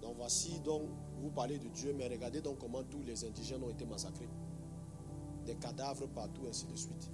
[0.00, 0.82] Donc voici donc,
[1.20, 4.28] vous parlez de Dieu, mais regardez donc comment tous les indigènes ont été massacrés.
[5.44, 7.10] Des cadavres partout, ainsi de suite.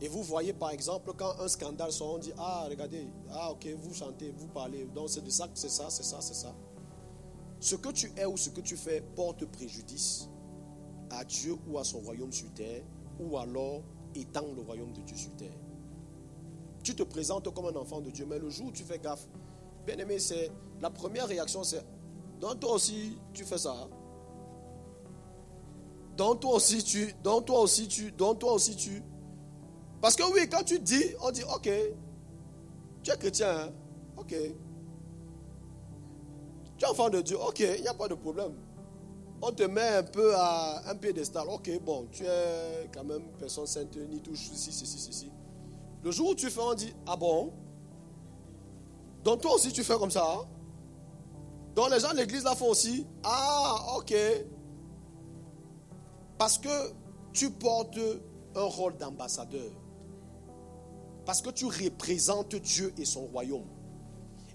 [0.00, 3.66] Et vous voyez par exemple quand un scandale sort, on dit Ah, regardez, ah, ok,
[3.78, 4.84] vous chantez, vous parlez.
[4.94, 6.54] Donc c'est de ça c'est ça, c'est ça, c'est ça.
[7.60, 10.28] Ce que tu es ou ce que tu fais porte préjudice
[11.10, 12.82] à Dieu ou à son royaume sur terre,
[13.18, 13.82] ou alors
[14.14, 15.56] étend le royaume de Dieu sur terre.
[16.82, 19.26] Tu te présentes comme un enfant de Dieu, mais le jour où tu fais gaffe,
[19.86, 21.82] bien aimé, c'est la première réaction, c'est
[22.40, 23.88] donc toi aussi tu fais ça.
[26.16, 29.02] Donc toi aussi tu, donc toi aussi tu, donc toi aussi tu.
[30.06, 31.68] Parce que oui, quand tu dis, on dit, ok,
[33.02, 33.72] tu es chrétien, hein?
[34.16, 34.36] ok.
[36.78, 38.52] Tu es enfant de Dieu, ok, il n'y a pas de problème.
[39.42, 43.66] On te met un peu à un piédestal, ok, bon, tu es quand même personne
[43.66, 45.32] sainte, ni touche ceci, ceci, ceci.
[46.04, 47.52] Le jour où tu fais, on dit, ah bon?
[49.24, 50.44] Donc toi aussi tu fais comme ça hein?
[51.74, 54.14] Donc les gens de l'église la font aussi, ah, ok.
[56.38, 56.92] Parce que
[57.32, 57.98] tu portes
[58.54, 59.72] un rôle d'ambassadeur.
[61.26, 63.66] Parce que tu représentes Dieu et son royaume.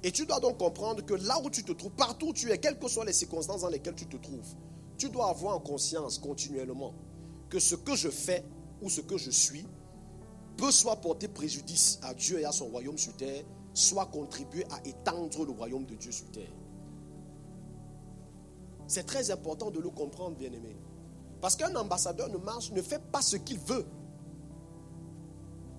[0.04, 2.58] Et tu dois donc comprendre que là où tu te trouves, partout où tu es,
[2.58, 4.56] quelles que soient les circonstances dans lesquelles tu te trouves,
[4.98, 6.96] tu dois avoir en conscience continuellement
[7.50, 8.44] que ce que je fais
[8.82, 9.66] ou ce que je suis
[10.58, 14.88] peut soit porter préjudice à Dieu et à son royaume sur terre, soit contribuer à
[14.88, 16.52] étendre le royaume de Dieu sur terre.
[18.88, 20.76] C'est très important de le comprendre, bien-aimé.
[21.42, 23.86] Parce qu'un ambassadeur ne marche, ne fait pas ce qu'il veut.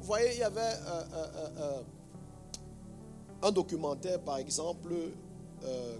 [0.03, 1.83] Vous voyez, il y avait euh, euh, euh,
[3.43, 4.93] un documentaire, par exemple,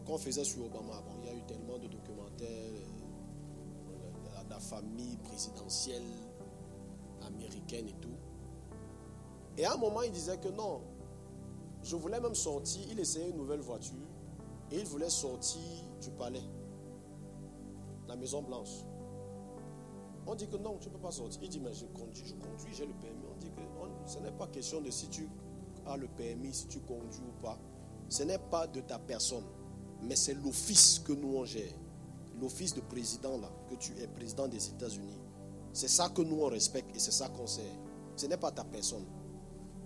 [0.05, 1.01] qu'on faisait sur Obama.
[1.21, 2.83] Il y a eu tellement de documentaires
[4.51, 6.03] la famille présidentielle
[7.25, 8.17] américaine et tout.
[9.57, 10.81] Et à un moment, il disait que non,
[11.85, 12.83] je voulais même sortir.
[12.91, 13.95] Il essayait une nouvelle voiture
[14.73, 15.63] et il voulait sortir
[16.01, 16.43] du palais,
[18.09, 18.85] la Maison Blanche.
[20.27, 21.41] On dit que non, tu ne peux pas sortir.
[21.41, 23.22] Il dit, mais je conduis, je conduis, j'ai le permis.
[24.07, 25.29] Ce n'est pas question de si tu
[25.87, 27.59] as le permis, si tu conduis ou pas.
[28.09, 29.45] Ce n'est pas de ta personne,
[30.03, 31.73] mais c'est l'office que nous on gère.
[32.41, 35.21] L'office de président là, que tu es président des États-Unis.
[35.73, 37.63] C'est ça que nous on respecte et c'est ça qu'on sait.
[38.17, 39.05] Ce n'est pas ta personne.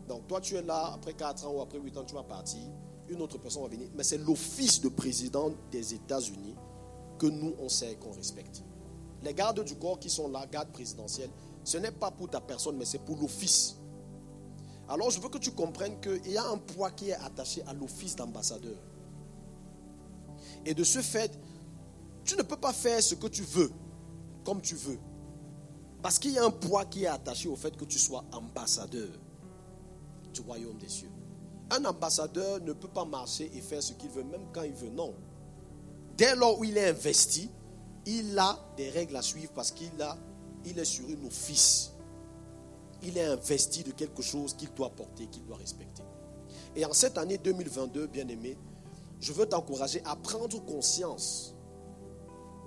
[0.09, 2.62] Donc toi tu es là, après 4 ans ou après 8 ans, tu vas partir.
[3.09, 3.88] Une autre personne va venir.
[3.94, 6.57] Mais c'est l'office de président des États-Unis
[7.18, 8.62] que nous on sait qu'on respecte.
[9.22, 11.31] Les gardes du corps qui sont là, gardes présidentiels,
[11.64, 13.76] ce n'est pas pour ta personne, mais c'est pour l'office.
[14.88, 17.72] Alors je veux que tu comprennes qu'il y a un poids qui est attaché à
[17.72, 18.79] l'office d'ambassadeur.
[20.64, 21.31] Et de ce fait,
[22.25, 23.70] tu ne peux pas faire ce que tu veux,
[24.44, 24.99] comme tu veux.
[26.03, 29.09] Parce qu'il y a un poids qui est attaché au fait que tu sois ambassadeur
[30.33, 31.11] du royaume des cieux.
[31.70, 34.90] Un ambassadeur ne peut pas marcher et faire ce qu'il veut, même quand il veut.
[34.90, 35.14] Non.
[36.16, 37.51] Dès lors où il est investi,
[38.07, 41.92] il a des règles à suivre parce qu'il est sur une office.
[43.02, 46.02] Il est investi de quelque chose qu'il doit porter, qu'il doit respecter.
[46.74, 48.59] Et en cette année 2022, bien aimé,
[49.20, 51.54] je veux t'encourager à prendre conscience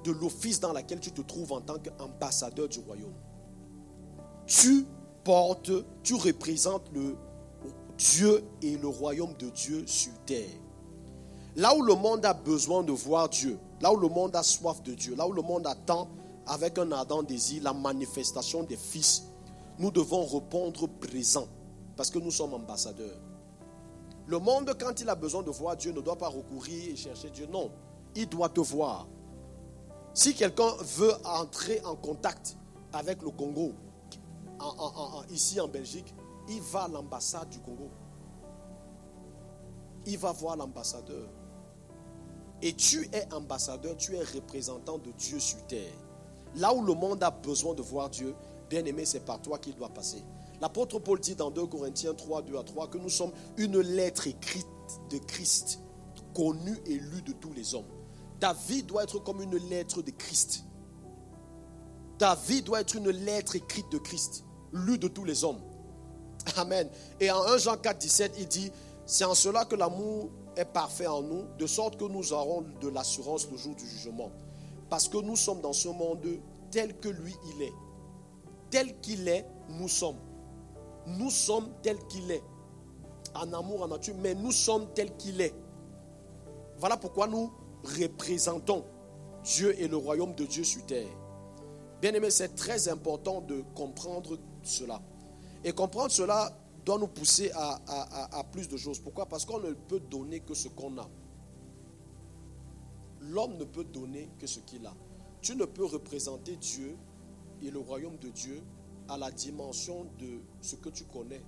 [0.03, 3.13] de l'office dans lequel tu te trouves en tant qu'ambassadeur du royaume.
[4.47, 4.85] Tu
[5.23, 5.71] portes,
[6.03, 7.15] tu représentes le
[7.97, 10.49] Dieu et le royaume de Dieu sur terre.
[11.55, 14.81] Là où le monde a besoin de voir Dieu, là où le monde a soif
[14.83, 16.07] de Dieu, là où le monde attend
[16.47, 19.25] avec un ardent désir la manifestation des fils,
[19.79, 21.47] nous devons répondre présent
[21.95, 23.19] parce que nous sommes ambassadeurs.
[24.27, 27.29] Le monde, quand il a besoin de voir Dieu, ne doit pas recourir et chercher
[27.29, 27.47] Dieu.
[27.47, 27.71] Non,
[28.15, 29.07] il doit te voir.
[30.13, 32.57] Si quelqu'un veut entrer en contact
[32.93, 33.73] avec le Congo,
[35.31, 36.13] ici en Belgique,
[36.49, 37.89] il va à l'ambassade du Congo.
[40.05, 41.29] Il va voir l'ambassadeur.
[42.61, 45.93] Et tu es ambassadeur, tu es représentant de Dieu sur terre.
[46.55, 48.35] Là où le monde a besoin de voir Dieu,
[48.69, 50.23] bien aimé, c'est par toi qu'il doit passer.
[50.61, 54.27] L'apôtre Paul dit dans 2 Corinthiens 3, 2 à 3 que nous sommes une lettre
[54.27, 54.67] écrite
[55.09, 55.79] de Christ,
[56.35, 57.87] connue et lue de tous les hommes.
[58.39, 60.63] Ta vie doit être comme une lettre de Christ.
[62.17, 65.61] Ta vie doit être une lettre écrite de Christ, lue de tous les hommes.
[66.57, 66.89] Amen.
[67.19, 68.71] Et en 1 Jean 4, 17, il dit,
[69.05, 72.89] c'est en cela que l'amour est parfait en nous, de sorte que nous aurons de
[72.89, 74.31] l'assurance le jour du jugement.
[74.89, 76.25] Parce que nous sommes dans ce monde
[76.71, 77.73] tel que lui il est.
[78.69, 80.19] Tel qu'il est, nous sommes.
[81.07, 82.43] Nous sommes tel qu'il est.
[83.35, 85.53] En amour, en nature, mais nous sommes tel qu'il est.
[86.77, 87.51] Voilà pourquoi nous
[87.83, 88.83] représentons
[89.43, 91.07] Dieu et le royaume de Dieu sur terre.
[92.01, 95.01] Bien aimé, c'est très important de comprendre cela.
[95.63, 96.51] Et comprendre cela
[96.85, 98.99] doit nous pousser à, plus de choses.
[98.99, 99.25] Pourquoi?
[99.25, 101.09] Parce qu'on ne peut donner que ce qu'on a.
[103.21, 104.93] L'homme ne peut donner que ce qu'il a.
[105.41, 106.97] Tu ne peux représenter Dieu
[107.63, 108.61] et le royaume de Dieu
[109.07, 111.41] à la dimension de ce que tu connais.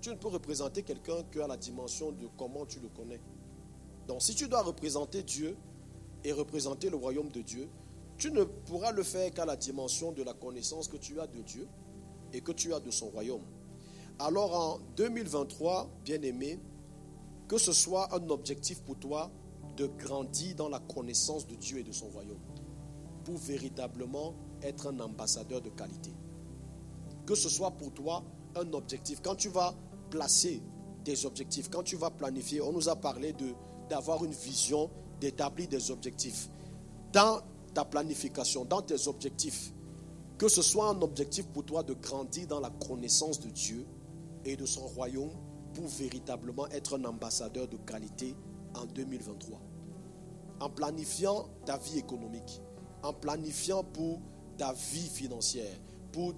[0.00, 3.20] Tu ne peux représenter quelqu'un qu'à la dimension de comment tu le connais.
[4.06, 5.56] Donc si tu dois représenter Dieu
[6.22, 7.68] et représenter le royaume de Dieu,
[8.16, 11.40] tu ne pourras le faire qu'à la dimension de la connaissance que tu as de
[11.42, 11.66] Dieu
[12.32, 13.42] et que tu as de son royaume.
[14.18, 16.60] Alors en 2023, bien-aimé,
[17.48, 19.30] que ce soit un objectif pour toi
[19.76, 22.38] de grandir dans la connaissance de Dieu et de son royaume,
[23.24, 26.12] pour véritablement être un ambassadeur de qualité.
[27.26, 28.22] Que ce soit pour toi
[28.56, 29.20] un objectif.
[29.22, 29.74] Quand tu vas
[30.10, 30.62] placer
[31.04, 33.34] des objectifs, quand tu vas planifier, on nous a parlé
[33.88, 34.90] d'avoir une vision,
[35.20, 36.48] d'établir des objectifs.
[37.12, 37.40] Dans
[37.72, 39.72] ta planification, dans tes objectifs,
[40.38, 43.86] que ce soit un objectif pour toi de grandir dans la connaissance de Dieu,
[44.44, 45.30] et de son royaume
[45.72, 48.36] pour véritablement être un ambassadeur de qualité
[48.74, 49.60] en 2023.
[50.60, 52.60] En planifiant ta vie économique,
[53.02, 54.20] en planifiant pour
[54.56, 55.76] ta vie financière,
[56.12, 56.34] pour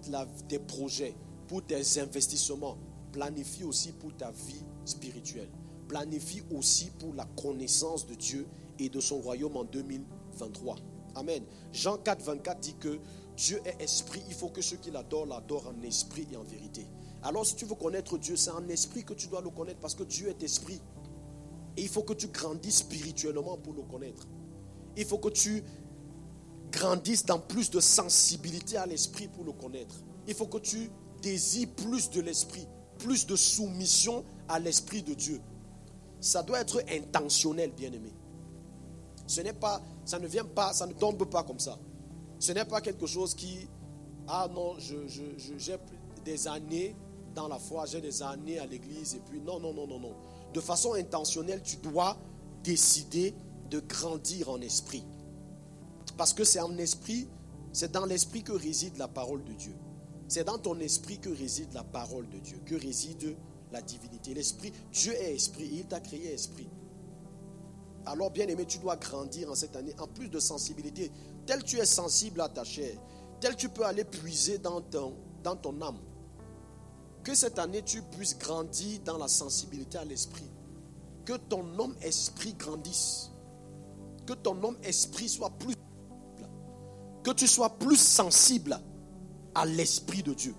[0.48, 1.14] tes projets,
[1.48, 2.78] pour tes investissements,
[3.12, 5.48] planifie aussi pour ta vie spirituelle.
[5.88, 8.46] Planifie aussi pour la connaissance de Dieu
[8.78, 10.76] et de son royaume en 2023.
[11.14, 11.42] Amen.
[11.72, 12.98] Jean 4, 24 dit que
[13.36, 14.22] Dieu est esprit.
[14.28, 16.86] Il faut que ceux qui l'adorent l'adorent en esprit et en vérité.
[17.22, 19.94] Alors si tu veux connaître Dieu, c'est en esprit que tu dois le connaître parce
[19.94, 20.80] que Dieu est esprit.
[21.76, 24.26] Et il faut que tu grandisses spirituellement pour le connaître.
[24.96, 25.62] Il faut que tu
[26.70, 29.96] grandisses dans plus de sensibilité à l'esprit pour le connaître.
[30.26, 30.90] Il faut que tu
[31.22, 32.66] désires plus de l'esprit,
[32.98, 35.40] plus de soumission à l'esprit de Dieu.
[36.20, 38.12] Ça doit être intentionnel, bien-aimé.
[39.26, 41.78] Ce n'est pas, ça ne vient pas, ça ne tombe pas comme ça.
[42.38, 43.68] Ce n'est pas quelque chose qui,
[44.28, 45.78] ah non, j'ai
[46.24, 46.94] des années
[47.34, 50.14] dans la foi, j'ai des années à l'église, et puis non, non, non, non, non.
[50.52, 52.16] De façon intentionnelle, tu dois
[52.62, 53.34] décider
[53.70, 55.04] de grandir en esprit.
[56.16, 57.28] Parce que c'est en esprit,
[57.72, 59.74] c'est dans l'esprit que réside la parole de Dieu.
[60.28, 63.36] C'est dans ton esprit que réside la parole de Dieu, que réside
[63.70, 64.34] la divinité.
[64.34, 66.68] L'esprit, Dieu est esprit, il t'a créé esprit.
[68.06, 71.10] Alors, bien aimé, tu dois grandir en cette année, en plus de sensibilité.
[71.44, 72.96] Tel tu es sensible à ta chair,
[73.40, 75.98] tel tu peux aller puiser dans ton, dans ton âme.
[77.24, 80.48] Que cette année, tu puisses grandir dans la sensibilité à l'esprit.
[81.24, 83.30] Que ton homme esprit grandisse.
[84.26, 85.74] Que ton homme esprit soit plus
[87.26, 88.78] que tu sois plus sensible
[89.52, 90.54] à l'Esprit de Dieu.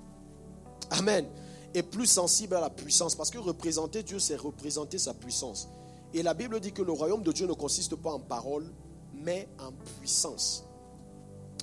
[0.91, 1.26] Amen.
[1.74, 3.15] Et plus sensible à la puissance.
[3.15, 5.70] Parce que représenter Dieu, c'est représenter sa puissance.
[6.13, 8.70] Et la Bible dit que le royaume de Dieu ne consiste pas en parole,
[9.13, 10.65] mais en puissance.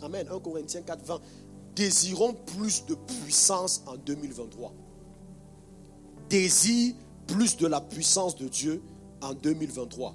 [0.02, 0.26] Amen.
[0.30, 1.20] 1 Corinthiens 4, 20.
[1.76, 4.72] Désirons plus de puissance en 2023.
[6.30, 6.94] Désire
[7.26, 8.82] plus de la puissance de Dieu
[9.20, 10.14] en 2023.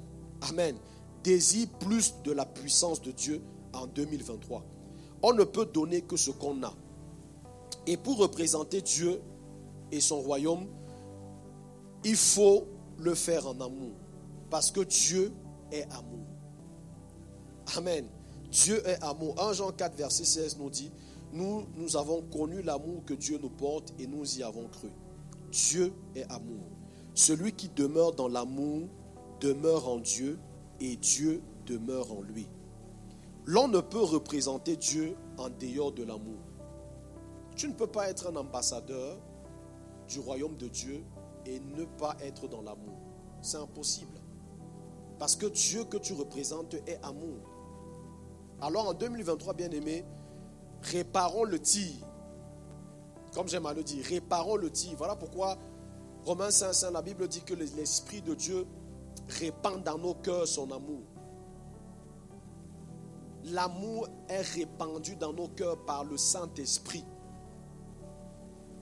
[0.50, 0.76] Amen.
[1.24, 3.40] Désire plus de la puissance de Dieu
[3.74, 4.66] en 2023.
[5.22, 6.74] On ne peut donner que ce qu'on a.
[7.86, 9.22] Et pour représenter Dieu
[9.92, 10.68] et son royaume,
[12.04, 12.66] il faut
[12.98, 13.94] le faire en amour.
[14.50, 15.32] Parce que Dieu
[15.72, 16.26] est amour.
[17.76, 18.06] Amen.
[18.52, 19.36] Dieu est amour.
[19.40, 20.92] 1 Jean 4, verset 16 nous dit,
[21.32, 24.90] nous, nous avons connu l'amour que Dieu nous porte et nous y avons cru.
[25.52, 26.64] Dieu est amour.
[27.14, 28.88] Celui qui demeure dans l'amour
[29.40, 30.40] demeure en Dieu
[30.80, 32.48] et Dieu demeure en lui.
[33.52, 36.38] L'on ne peut représenter Dieu en dehors de l'amour.
[37.56, 39.18] Tu ne peux pas être un ambassadeur
[40.08, 41.04] du royaume de Dieu
[41.48, 43.00] et ne pas être dans l'amour.
[43.42, 44.22] C'est impossible.
[45.18, 47.40] Parce que Dieu que tu représentes est amour.
[48.62, 50.06] Alors en 2023, bien aimé,
[50.84, 52.06] réparons le tir.
[53.34, 54.94] Comme j'aime à le dire, réparons le tir.
[54.96, 55.58] Voilà pourquoi
[56.24, 58.68] Romains 5, la Bible dit que l'Esprit de Dieu
[59.28, 61.02] répand dans nos cœurs son amour
[63.46, 67.06] l'amour est répandu dans nos cœurs par le Saint-Esprit.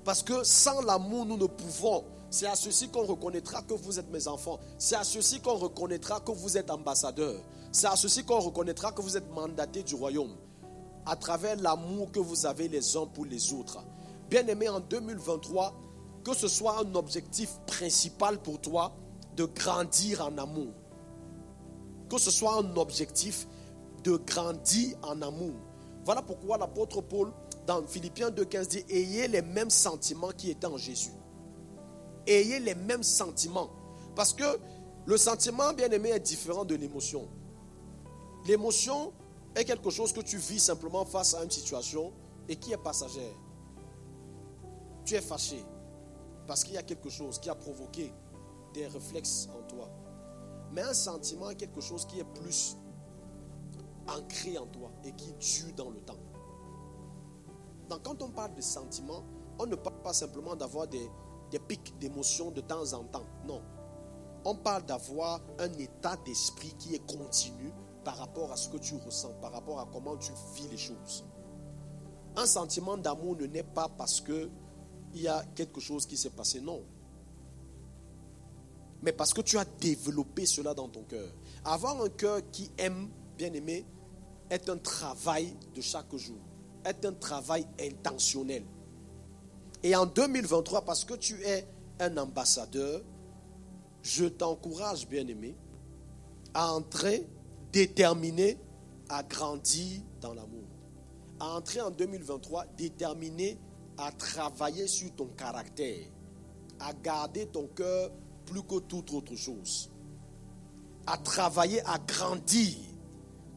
[0.03, 2.05] Parce que sans l'amour, nous ne pouvons.
[2.29, 4.59] C'est à ceci qu'on reconnaîtra que vous êtes mes enfants.
[4.77, 7.41] C'est à ceci qu'on reconnaîtra que vous êtes ambassadeurs.
[7.71, 10.35] C'est à ceci qu'on reconnaîtra que vous êtes mandatés du royaume.
[11.05, 13.79] À travers l'amour que vous avez les uns pour les autres.
[14.29, 15.73] Bien aimé, en 2023,
[16.23, 18.93] que ce soit un objectif principal pour toi
[19.37, 20.73] de grandir en amour.
[22.09, 23.47] Que ce soit un objectif
[24.03, 25.53] de grandir en amour.
[26.05, 27.33] Voilà pourquoi l'apôtre Paul,
[27.65, 31.11] dans Philippiens 2,15, dit Ayez les mêmes sentiments qui étaient en Jésus.
[32.25, 33.69] Ayez les mêmes sentiments.
[34.15, 34.45] Parce que
[35.05, 37.27] le sentiment, bien aimé, est différent de l'émotion.
[38.47, 39.13] L'émotion
[39.55, 42.13] est quelque chose que tu vis simplement face à une situation
[42.47, 43.35] et qui est passagère.
[45.05, 45.63] Tu es fâché
[46.47, 48.13] parce qu'il y a quelque chose qui a provoqué
[48.73, 49.89] des réflexes en toi.
[50.71, 52.77] Mais un sentiment est quelque chose qui est plus
[54.07, 56.19] ancré en toi et qui dure dans le temps.
[57.89, 59.23] Donc quand on parle de sentiments,
[59.59, 61.09] on ne parle pas simplement d'avoir des,
[61.51, 63.25] des pics d'émotions de temps en temps.
[63.45, 63.61] Non.
[64.45, 67.71] On parle d'avoir un état d'esprit qui est continu
[68.03, 71.25] par rapport à ce que tu ressens, par rapport à comment tu vis les choses.
[72.35, 74.49] Un sentiment d'amour ne naît pas parce que
[75.13, 76.83] il y a quelque chose qui s'est passé, non.
[79.01, 81.29] Mais parce que tu as développé cela dans ton cœur.
[81.65, 83.85] Avoir un cœur qui aime, bien aimé,
[84.49, 86.37] est un travail de chaque jour,
[86.85, 88.63] est un travail intentionnel.
[89.83, 91.67] Et en 2023, parce que tu es
[91.99, 93.01] un ambassadeur,
[94.01, 95.55] je t'encourage, bien-aimé,
[96.53, 97.27] à entrer
[97.71, 98.57] déterminé
[99.09, 100.63] à grandir dans l'amour.
[101.39, 103.59] À entrer en 2023 déterminé
[103.97, 106.07] à travailler sur ton caractère,
[106.79, 108.11] à garder ton cœur
[108.45, 109.91] plus que toute autre chose,
[111.05, 112.75] à travailler à grandir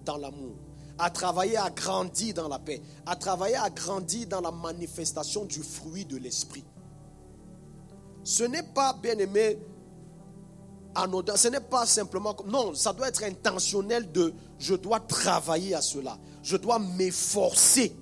[0.05, 0.57] dans l'amour
[1.01, 5.63] à travailler à grandir dans la paix, à travailler à grandir dans la manifestation du
[5.63, 6.65] fruit de l'esprit.
[8.23, 9.59] Ce n'est pas, bien aimé,
[10.95, 16.19] ce n'est pas simplement, non, ça doit être intentionnel de, je dois travailler à cela,
[16.43, 17.97] je dois m'efforcer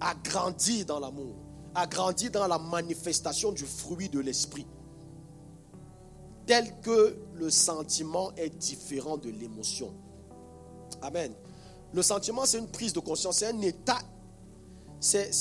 [0.00, 1.34] à grandir dans l'amour,
[1.74, 4.66] à grandir dans la manifestation du fruit de l'esprit,
[6.46, 9.92] tel que le sentiment est différent de l'émotion.
[11.02, 11.34] Amen.
[11.92, 13.98] Le sentiment, c'est une prise de conscience, c'est un état.
[15.00, 15.32] C'est,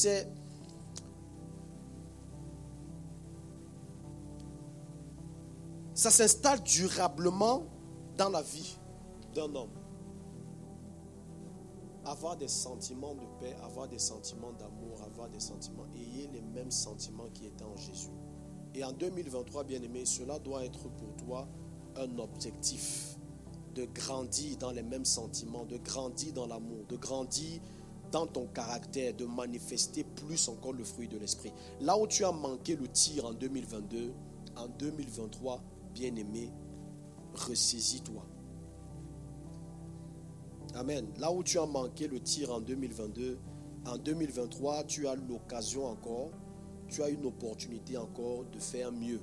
[5.94, 7.64] ça s'installe durablement
[8.18, 8.78] dans la vie
[9.34, 9.72] d'un homme.
[12.06, 16.72] avoir des sentiments de paix, avoir des sentiments d'amour, avoir des sentiments, ayez les mêmes
[16.72, 18.14] sentiments qui étaient en Jésus.
[18.74, 21.48] Et en 2023, bien aimé, cela doit être pour toi
[21.98, 23.17] un objectif
[23.78, 27.62] de grandir dans les mêmes sentiments, de grandir dans l'amour, de grandir
[28.12, 31.54] dans ton caractère, de manifester plus encore le fruit de l'esprit.
[31.82, 34.14] Là où tu as manqué le tir en 2022,
[34.56, 35.62] en 2023,
[35.94, 36.52] bien aimé,
[37.36, 38.26] ressaisis-toi.
[40.74, 41.08] Amen.
[41.20, 43.38] Là où tu as manqué le tir en 2022,
[43.86, 46.32] en 2023, tu as l'occasion encore,
[46.90, 49.22] tu as une opportunité encore de faire mieux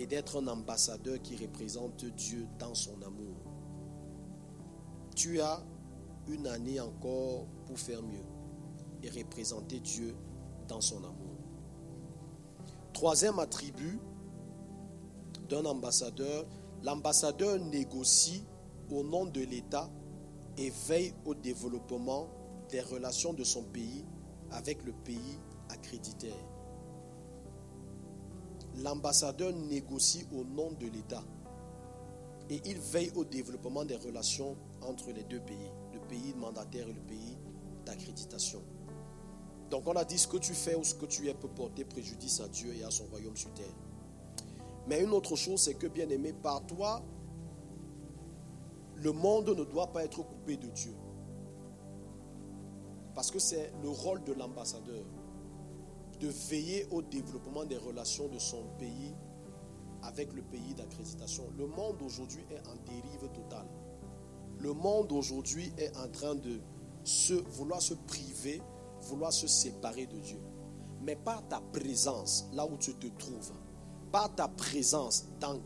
[0.00, 3.36] et d'être un ambassadeur qui représente Dieu dans son amour.
[5.14, 5.62] Tu as
[6.26, 8.24] une année encore pour faire mieux
[9.02, 10.16] et représenter Dieu
[10.68, 11.36] dans son amour.
[12.94, 14.00] Troisième attribut
[15.50, 16.46] d'un ambassadeur,
[16.82, 18.42] l'ambassadeur négocie
[18.90, 19.90] au nom de l'État
[20.56, 22.26] et veille au développement
[22.70, 24.06] des relations de son pays
[24.50, 25.38] avec le pays
[25.68, 26.49] accréditaire
[28.76, 31.22] l'ambassadeur négocie au nom de l'État
[32.48, 36.92] et il veille au développement des relations entre les deux pays, le pays mandataire et
[36.92, 37.38] le pays
[37.86, 38.62] d'accréditation.
[39.70, 41.84] Donc on a dit ce que tu fais ou ce que tu es peut porter
[41.84, 43.74] préjudice à Dieu et à son royaume sur terre.
[44.88, 47.02] Mais une autre chose, c'est que bien aimé, par toi,
[48.96, 50.94] le monde ne doit pas être coupé de Dieu.
[53.14, 55.04] Parce que c'est le rôle de l'ambassadeur
[56.20, 59.14] de veiller au développement des relations de son pays
[60.02, 61.44] avec le pays d'accréditation.
[61.58, 63.66] Le monde aujourd'hui est en dérive totale.
[64.58, 66.60] Le monde aujourd'hui est en train de
[67.04, 68.60] se, vouloir se priver,
[69.02, 70.40] vouloir se séparer de Dieu.
[71.02, 73.52] Mais par ta présence, là où tu te trouves,
[74.12, 75.58] par ta présence, dans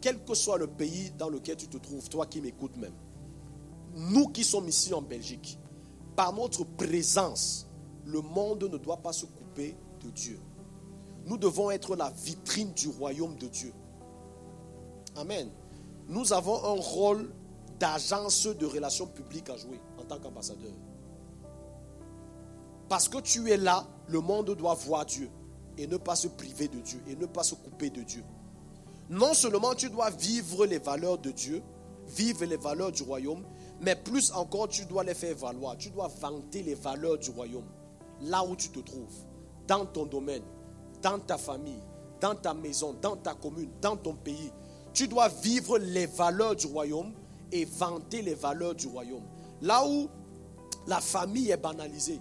[0.00, 2.94] quel que soit le pays dans lequel tu te trouves, toi qui m'écoutes même,
[3.94, 5.58] nous qui sommes ici en Belgique,
[6.14, 7.66] par notre présence,
[8.06, 9.26] le monde ne doit pas se
[9.56, 10.40] de Dieu.
[11.26, 13.72] Nous devons être la vitrine du royaume de Dieu.
[15.16, 15.50] Amen.
[16.08, 17.30] Nous avons un rôle
[17.78, 20.72] d'agence de relations publiques à jouer en tant qu'ambassadeur.
[22.88, 25.30] Parce que tu es là, le monde doit voir Dieu
[25.78, 28.24] et ne pas se priver de Dieu et ne pas se couper de Dieu.
[29.08, 31.62] Non seulement tu dois vivre les valeurs de Dieu,
[32.08, 33.44] vivre les valeurs du royaume,
[33.80, 35.76] mais plus encore tu dois les faire valoir.
[35.76, 37.66] Tu dois vanter les valeurs du royaume
[38.22, 39.29] là où tu te trouves
[39.70, 40.42] dans ton domaine,
[41.00, 41.80] dans ta famille,
[42.20, 44.50] dans ta maison, dans ta commune, dans ton pays.
[44.92, 47.12] Tu dois vivre les valeurs du royaume
[47.52, 49.22] et vanter les valeurs du royaume.
[49.62, 50.08] Là où
[50.88, 52.20] la famille est banalisée,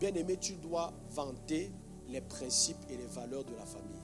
[0.00, 1.70] bien aimé, tu dois vanter
[2.08, 4.00] les principes et les valeurs de la famille.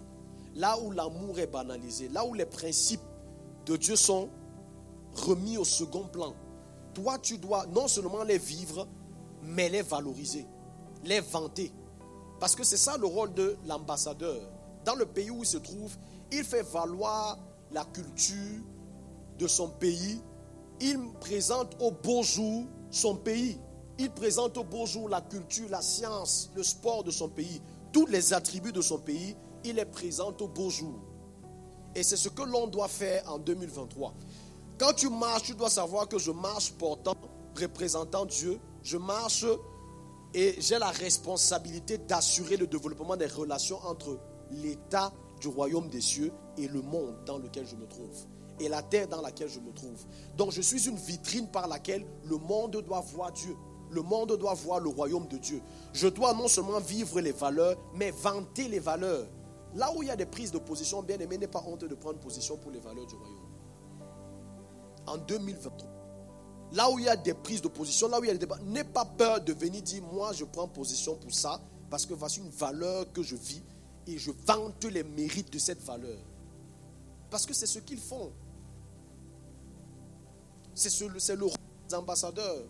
[0.54, 3.00] Là où l'amour est banalisé, là où les principes
[3.64, 4.28] de Dieu sont
[5.14, 6.34] remis au second plan,
[6.92, 8.86] toi, tu dois non seulement les vivre,
[9.42, 10.44] mais les valoriser,
[11.02, 11.72] les vanter.
[12.40, 14.40] Parce que c'est ça le rôle de l'ambassadeur.
[14.84, 15.96] Dans le pays où il se trouve,
[16.30, 17.38] il fait valoir
[17.70, 18.62] la culture
[19.38, 20.20] de son pays.
[20.80, 23.58] Il présente au beau jour son pays.
[23.98, 27.60] Il présente au beau jour la culture, la science, le sport de son pays.
[27.92, 30.98] Tous les attributs de son pays, il les présente au beau jour.
[31.94, 34.14] Et c'est ce que l'on doit faire en 2023.
[34.78, 37.14] Quand tu marches, tu dois savoir que je marche portant,
[37.58, 38.58] représentant Dieu.
[38.82, 39.46] Je marche
[40.34, 44.18] et j'ai la responsabilité d'assurer le développement des relations entre
[44.50, 48.26] l'état du royaume des cieux et le monde dans lequel je me trouve.
[48.60, 50.04] Et la terre dans laquelle je me trouve.
[50.36, 53.56] Donc je suis une vitrine par laquelle le monde doit voir Dieu.
[53.90, 55.60] Le monde doit voir le royaume de Dieu.
[55.92, 59.26] Je dois non seulement vivre les valeurs, mais vanter les valeurs.
[59.74, 61.94] Là où il y a des prises de position, bien aimé, n'est pas honte de
[61.94, 63.38] prendre position pour les valeurs du royaume.
[65.06, 65.93] En 2023.
[66.72, 68.40] Là où il y a des prises de position, là où il y a des
[68.40, 71.60] débats, n'aie pas peur de venir dire moi je prends position pour ça
[71.90, 73.62] parce que voici une valeur que je vis
[74.06, 76.18] et je vante les mérites de cette valeur.
[77.30, 78.32] Parce que c'est ce qu'ils font.
[80.74, 81.56] C'est le rôle
[81.88, 82.64] des ambassadeurs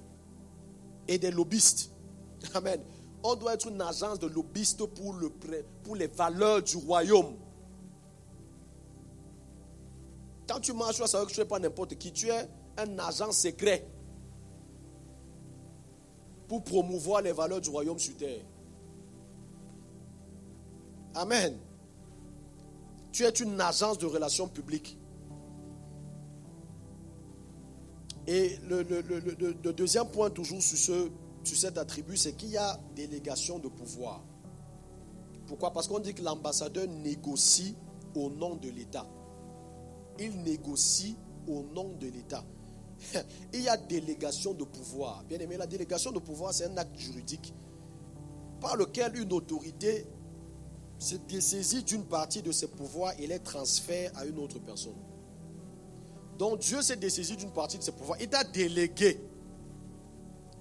[1.09, 1.90] et des lobbyistes.
[2.55, 2.80] Amen.
[3.22, 5.16] On doit être une agence de lobbyistes pour,
[5.82, 7.36] pour les valeurs du royaume.
[10.47, 12.12] Quand tu marches, tu vas savoir que tu n'es pas n'importe qui.
[12.12, 13.86] Tu es un agent secret
[16.48, 18.44] pour promouvoir les valeurs du royaume sur terre.
[21.14, 21.56] Amen.
[23.12, 24.98] Tu es une agence de relations publiques.
[28.26, 31.10] Et le, deuxième point, toujours sur,
[31.44, 34.22] sur cet attribut, c'est qu'il y a délégation de pouvoir.
[35.46, 35.72] Pourquoi?
[35.72, 37.76] Parce qu'on dit que l'ambassadeur négocie
[38.14, 39.06] au nom de l'État.
[40.18, 41.16] Il négocie
[41.46, 42.44] au nom de l'État.
[43.52, 45.24] Il y a délégation de pouvoir.
[45.24, 47.55] Bien aimé, la délégation de pouvoir, c'est un acte juridique
[48.61, 50.07] par lequel une autorité
[50.98, 54.96] se dessaisit d'une partie de ses pouvoirs et les transfère à une autre personne.
[56.38, 58.18] Donc Dieu s'est dessaisi d'une partie de ses pouvoirs.
[58.20, 59.20] Il t'a délégué.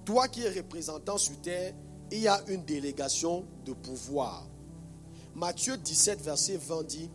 [0.06, 1.74] Toi qui es représentant sur terre,
[2.12, 4.48] il y a une délégation de pouvoir.
[5.34, 7.10] Matthieu 17, verset 20 dit,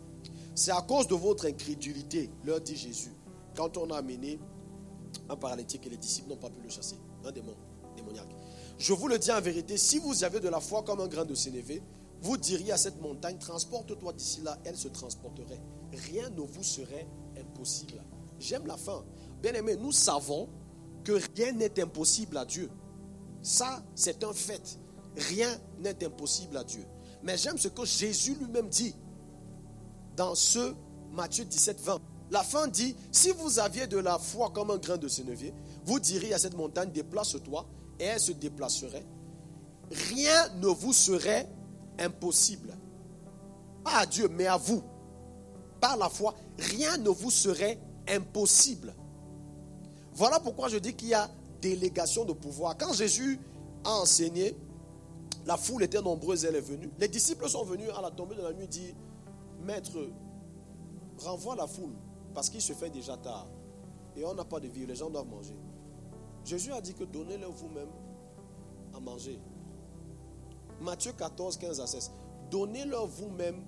[0.55, 3.13] c'est à cause de votre incrédulité, leur dit Jésus,
[3.55, 4.39] quand on a amené
[5.29, 7.55] un paralytique et les disciples n'ont pas pu le chasser, un démon
[7.95, 8.35] démoniaque.
[8.77, 11.25] Je vous le dis en vérité, si vous avez de la foi comme un grain
[11.25, 11.81] de sénévé,
[12.21, 15.61] vous diriez à cette montagne, transporte-toi d'ici là, elle se transporterait.
[16.11, 17.07] Rien ne vous serait
[17.39, 18.01] impossible.
[18.39, 19.05] J'aime la fin.
[19.41, 20.49] Bien aimé, nous savons
[21.03, 22.69] que rien n'est impossible à Dieu.
[23.41, 24.79] Ça, c'est un fait.
[25.15, 25.49] Rien
[25.79, 26.85] n'est impossible à Dieu.
[27.23, 28.95] Mais j'aime ce que Jésus lui-même dit
[30.15, 30.73] dans ce
[31.11, 32.01] Matthieu 17, 20.
[32.31, 35.53] La fin dit, si vous aviez de la foi comme un grain de sénévé,
[35.85, 37.65] vous diriez à cette montagne, déplace-toi,
[37.99, 39.05] et elle se déplacerait,
[39.91, 41.47] rien ne vous serait
[41.97, 42.77] impossible.
[43.83, 44.83] Pas à Dieu, mais à vous.
[45.81, 48.93] Par la foi, rien ne vous serait impossible.
[50.13, 51.29] Voilà pourquoi je dis qu'il y a
[51.61, 52.77] délégation de pouvoir.
[52.77, 53.39] Quand Jésus
[53.83, 54.55] a enseigné,
[55.45, 56.89] la foule était nombreuse, elle est venue.
[56.99, 58.93] Les disciples sont venus à la tombée de la nuit dire,
[59.63, 59.97] Maître,
[61.17, 61.93] renvoie la foule,
[62.33, 63.47] parce qu'il se fait déjà tard.
[64.15, 65.55] Et on n'a pas de vie, les gens doivent manger.
[66.45, 67.89] Jésus a dit que donnez-leur vous-même
[68.93, 69.39] à manger.
[70.81, 72.11] Matthieu 14, 15 à 16.
[72.49, 73.63] Donnez-leur vous-même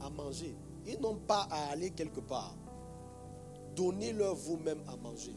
[0.00, 0.56] à manger.
[0.86, 2.56] Ils n'ont pas à aller quelque part.
[3.76, 5.36] Donnez-leur vous-même à manger.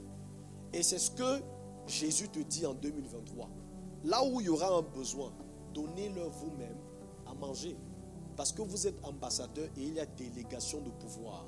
[0.74, 1.42] Et c'est ce que
[1.88, 3.50] Jésus te dit en 2023.
[4.06, 5.32] Là où il y aura un besoin,
[5.74, 6.78] donnez-leur vous-même
[7.28, 7.76] à manger.
[8.36, 11.46] Parce que vous êtes ambassadeur et il y a délégation de pouvoir.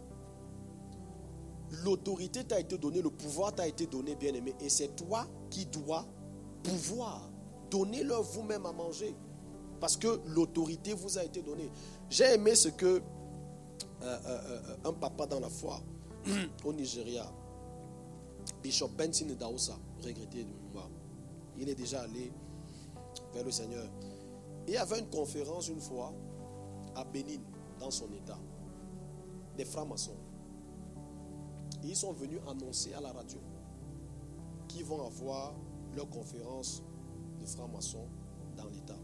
[1.81, 4.53] L'autorité t'a été donnée, le pouvoir t'a été donné, bien aimé.
[4.61, 6.05] Et c'est toi qui dois
[6.61, 7.29] pouvoir.
[7.71, 9.15] Donnez-leur vous-même à manger.
[9.79, 11.71] Parce que l'autorité vous a été donnée.
[12.09, 12.99] J'ai aimé ce que euh,
[14.01, 15.81] euh, euh, un papa dans la foi
[16.65, 17.25] au Nigeria,
[18.61, 20.89] Bishop Benson Daousa, regretté de mémoire,
[21.57, 22.31] il est déjà allé
[23.33, 23.85] vers le Seigneur.
[24.67, 26.13] Il y avait une conférence une fois
[26.95, 27.39] à Bénin,
[27.79, 28.37] dans son état,
[29.57, 30.15] des francs-maçons
[31.89, 33.39] ils sont venus annoncer à la radio
[34.67, 35.53] qu'ils vont avoir
[35.95, 36.81] leur conférence
[37.39, 38.07] de francs-maçons
[38.57, 38.97] dans l'État.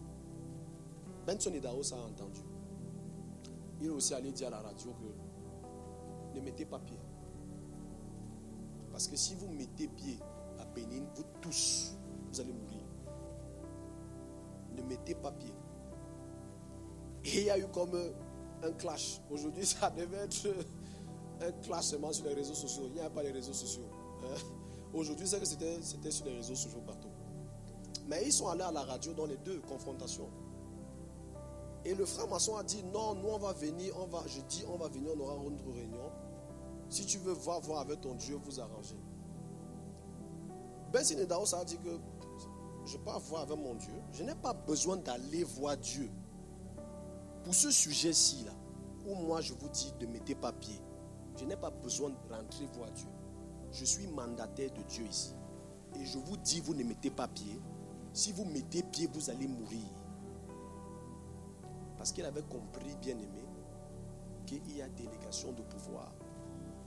[1.25, 2.41] Benson Idaos a entendu.
[3.80, 6.97] Il est aussi allé dire à la radio que ne mettez pas pied.
[8.91, 10.17] Parce que si vous mettez pied
[10.59, 11.95] à Bénin, vous tous,
[12.32, 12.84] vous allez mourir.
[14.75, 15.53] Ne mettez pas pied.
[17.25, 17.95] Et il y a eu comme
[18.63, 19.21] un clash.
[19.30, 20.47] Aujourd'hui, ça devait être
[21.42, 22.84] un classement sur les réseaux sociaux.
[22.88, 23.86] Il n'y a pas les réseaux sociaux.
[24.24, 24.38] Hein.
[24.94, 27.10] Aujourd'hui, c'est que c'était, sur les réseaux sociaux partout.
[28.08, 30.30] Mais ils sont allés à la radio dans les deux confrontations.
[31.86, 34.66] Et le frère maçon a dit non, nous on va venir, on va, je dis
[34.68, 36.12] on va venir, on aura une réunion.
[36.90, 38.98] Si tu veux voir, voir avec ton Dieu, vous arranger.
[40.92, 42.00] Ben Sinedaos a dit que
[42.86, 43.94] je peux voir avec mon Dieu.
[44.12, 46.10] Je n'ai pas besoin d'aller voir Dieu.
[47.44, 48.52] Pour ce sujet-ci, là,
[49.06, 50.82] où moi je vous dis de mettre pas pied,
[51.40, 53.08] je n'ai pas besoin de rentrer voir Dieu.
[53.72, 55.34] Je suis mandataire de Dieu ici.
[55.96, 57.60] Et je vous dis, vous ne mettez pas pied.
[58.14, 59.86] Si vous mettez pied, vous allez mourir.
[61.98, 63.46] Parce qu'il avait compris, bien aimé,
[64.46, 66.12] qu'il y a délégation de pouvoir.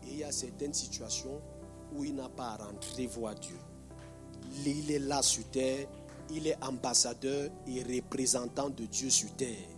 [0.04, 1.40] Et il y a certaines situations
[1.94, 3.58] où il n'a pas à rentrer voir Dieu.
[4.66, 5.86] Il est là sur terre,
[6.30, 9.68] il est ambassadeur et représentant de Dieu sur terre.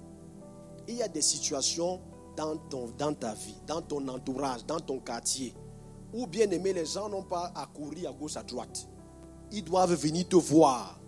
[0.89, 2.01] Il y a des situations
[2.37, 5.55] dans, ton, dans ta vie, dans ton entourage, dans ton quartier,
[6.13, 8.89] ou bien aimé, les gens n'ont pas à courir à gauche, à droite.
[9.51, 10.99] Ils doivent venir te voir.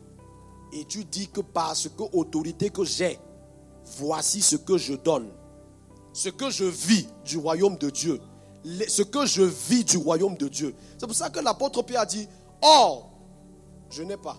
[0.72, 3.18] Et tu dis que parce que autorité que j'ai,
[3.98, 5.28] voici ce que je donne.
[6.12, 8.20] Ce que je vis du royaume de Dieu.
[8.88, 10.74] Ce que je vis du royaume de Dieu.
[10.98, 12.26] C'est pour ça que l'apôtre Pierre a dit,
[12.60, 13.12] or,
[13.90, 14.38] je n'ai pas.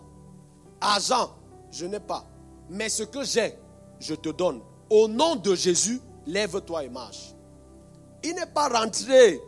[0.82, 1.32] Argent,
[1.72, 2.26] je n'ai pas.
[2.70, 3.58] Mais ce que j'ai,
[4.00, 4.60] je te donne.
[4.90, 7.34] Au nom de Jésus, lève-toi et marche.
[8.24, 9.40] Il n'est pas rentré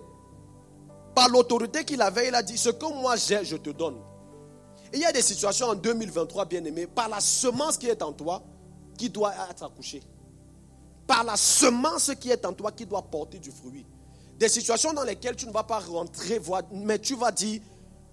[1.14, 2.30] par l'autorité qu'il avait.
[2.30, 3.98] Il a dit, ce que moi j'ai, je te donne.
[4.94, 8.14] il y a des situations en 2023, bien aimé, par la semence qui est en
[8.14, 8.42] toi,
[8.98, 10.02] qui doit être accouchée.
[11.06, 13.86] Par la semence qui est en toi, qui doit porter du fruit.
[14.38, 16.40] Des situations dans lesquelles tu ne vas pas rentrer,
[16.72, 17.62] mais tu vas dire,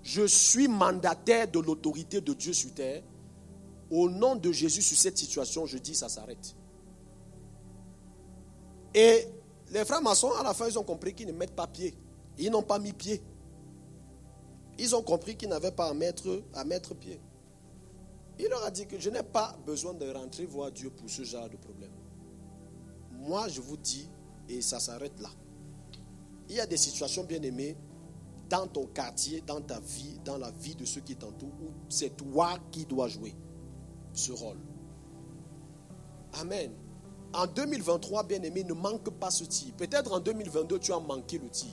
[0.03, 3.03] je suis mandataire de l'autorité de Dieu sur terre.
[3.91, 6.57] Au nom de Jésus, sur cette situation, je dis, ça s'arrête.
[8.97, 9.28] Et
[9.72, 11.94] les frères maçons, à la fin, ils ont compris qu'ils ne mettent pas pied.
[12.38, 13.22] Ils n'ont pas mis pied.
[14.78, 17.20] Ils ont compris qu'ils n'avaient pas à mettre, à mettre pied.
[18.38, 21.24] Il leur a dit que je n'ai pas besoin de rentrer voir Dieu pour ce
[21.24, 21.92] genre de problème.
[23.12, 24.09] Moi, je vous dis,
[24.49, 25.30] et ça s'arrête là.
[26.49, 27.76] Il y a des situations bien aimées
[28.49, 32.16] dans ton quartier, dans ta vie, dans la vie de ceux qui t'entourent, où c'est
[32.16, 33.34] toi qui dois jouer
[34.14, 34.59] ce rôle.
[36.34, 36.86] Amen.
[37.33, 39.74] En 2023, bien aimé, ne manque pas ce tir.
[39.77, 41.70] Peut-être en 2022, tu as manqué le tir.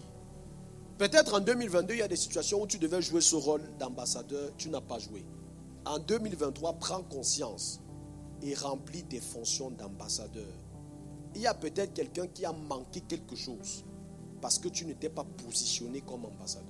[0.98, 4.52] Peut-être en 2022, il y a des situations où tu devais jouer ce rôle d'ambassadeur,
[4.58, 5.26] tu n'as pas joué.
[5.86, 7.82] En 2023, prends conscience
[8.42, 10.48] et remplis tes fonctions d'ambassadeur.
[11.36, 13.84] Il y a peut-être quelqu'un qui a manqué quelque chose
[14.42, 16.68] parce que tu n'étais pas positionné comme ambassadeur.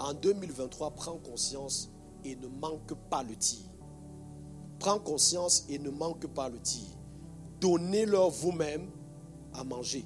[0.00, 1.90] En 2023, prends conscience
[2.24, 3.60] et ne manque pas le tir.
[4.78, 6.88] Prends conscience et ne manque pas le tir.
[7.64, 8.90] Donnez-leur vous-même
[9.54, 10.04] à manger.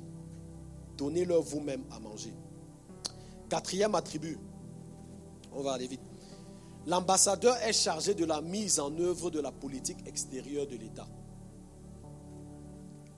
[0.97, 2.33] Donnez-leur vous-même à manger.
[3.49, 4.39] Quatrième attribut.
[5.53, 6.01] On va aller vite.
[6.87, 11.09] L'ambassadeur est chargé de la mise en œuvre de la politique extérieure de l'État.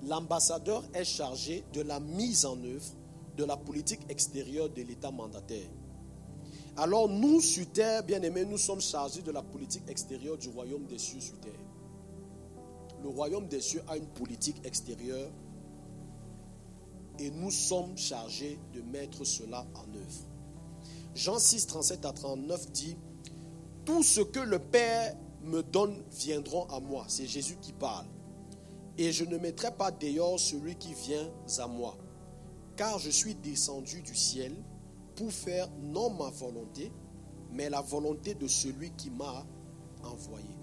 [0.05, 2.95] L'ambassadeur est chargé de la mise en œuvre
[3.37, 5.69] de la politique extérieure de l'État mandataire.
[6.79, 10.87] Alors nous, sur terre, bien aimés, nous sommes chargés de la politique extérieure du royaume
[10.87, 11.60] des cieux sur terre.
[13.03, 15.31] Le royaume des cieux a une politique extérieure
[17.19, 20.27] et nous sommes chargés de mettre cela en œuvre.
[21.15, 22.97] Jean 6, 37 à 39 dit,
[23.85, 27.05] Tout ce que le Père me donne viendront à moi.
[27.09, 28.07] C'est Jésus qui parle.
[28.97, 31.97] Et je ne mettrai pas dehors celui qui vient à moi.
[32.77, 34.55] Car je suis descendu du ciel
[35.17, 36.93] pour faire non ma volonté,
[37.53, 39.45] mais la volonté de celui qui m'a
[40.05, 40.60] envoyé.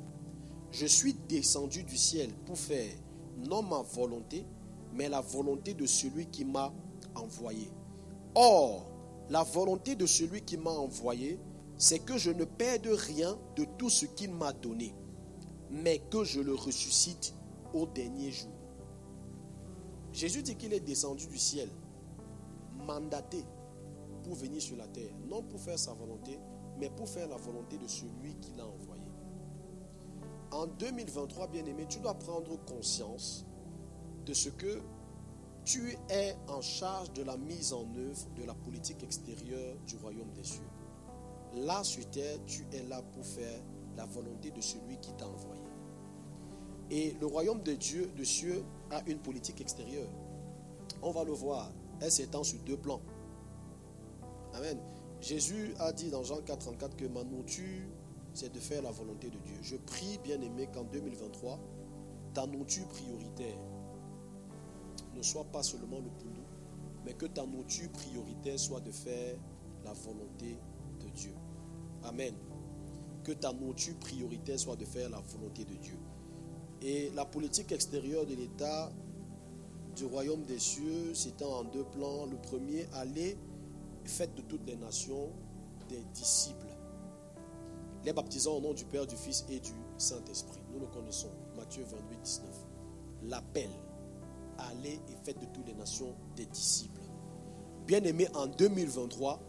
[0.72, 2.92] Je suis descendu du ciel pour faire
[3.38, 4.46] non ma volonté,
[4.94, 6.74] mais la volonté de celui qui m'a
[7.16, 7.72] envoyé.
[8.36, 8.92] Or,
[9.30, 11.40] la volonté de celui qui m'a envoyé,
[11.78, 14.94] c'est que je ne perde rien de tout ce qu'il m'a donné,
[15.70, 17.34] mais que je le ressuscite
[17.74, 18.52] au dernier jour.
[20.12, 21.70] Jésus dit qu'il est descendu du ciel,
[22.86, 23.44] mandaté
[24.24, 26.40] pour venir sur la terre, non pour faire sa volonté,
[26.80, 28.87] mais pour faire la volonté de celui qui l'a envoyé.
[30.58, 33.46] En 2023, bien-aimé, tu dois prendre conscience
[34.26, 34.82] de ce que
[35.64, 40.32] tu es en charge de la mise en œuvre de la politique extérieure du royaume
[40.34, 40.68] des cieux.
[41.54, 43.62] Là sur terre, tu es là pour faire
[43.96, 45.62] la volonté de celui qui t'a envoyé.
[46.90, 50.10] Et le royaume de Dieu, de cieux, a une politique extérieure.
[51.04, 51.72] On va le voir.
[52.02, 53.02] Elle s'étend sur deux plans.
[54.56, 54.80] Amen.
[55.22, 57.84] Jésus a dit dans Jean 4, 34 que ma nourriture,
[58.38, 59.56] c'est de faire la volonté de Dieu.
[59.64, 61.60] Je prie, bien aimé, qu'en 2023,
[62.36, 63.58] ta nourriture prioritaire
[65.16, 66.46] ne soit pas seulement le poulou,
[67.04, 69.36] mais que ta nourriture prioritaire soit de faire
[69.84, 70.60] la volonté
[71.00, 71.34] de Dieu.
[72.04, 72.36] Amen.
[73.24, 75.98] Que ta nourriture prioritaire soit de faire la volonté de Dieu.
[76.84, 78.92] Et la politique extérieure de l'État
[79.96, 82.28] du royaume des cieux s'étend en deux plans.
[82.28, 83.36] Le premier, aller,
[84.06, 85.32] faites de toutes les nations
[85.90, 86.67] des disciples.
[88.08, 90.62] Les baptisants au nom du Père, du Fils et du Saint-Esprit.
[90.72, 91.28] Nous le connaissons.
[91.58, 92.50] Matthieu 28, 19.
[93.24, 93.70] L'appel,
[94.58, 97.02] allez et faites de toutes les nations des disciples.
[97.86, 99.42] Bien-aimés, en 2023,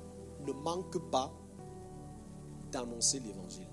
[0.44, 1.32] ne manque pas
[2.72, 3.68] d'annoncer l'évangile.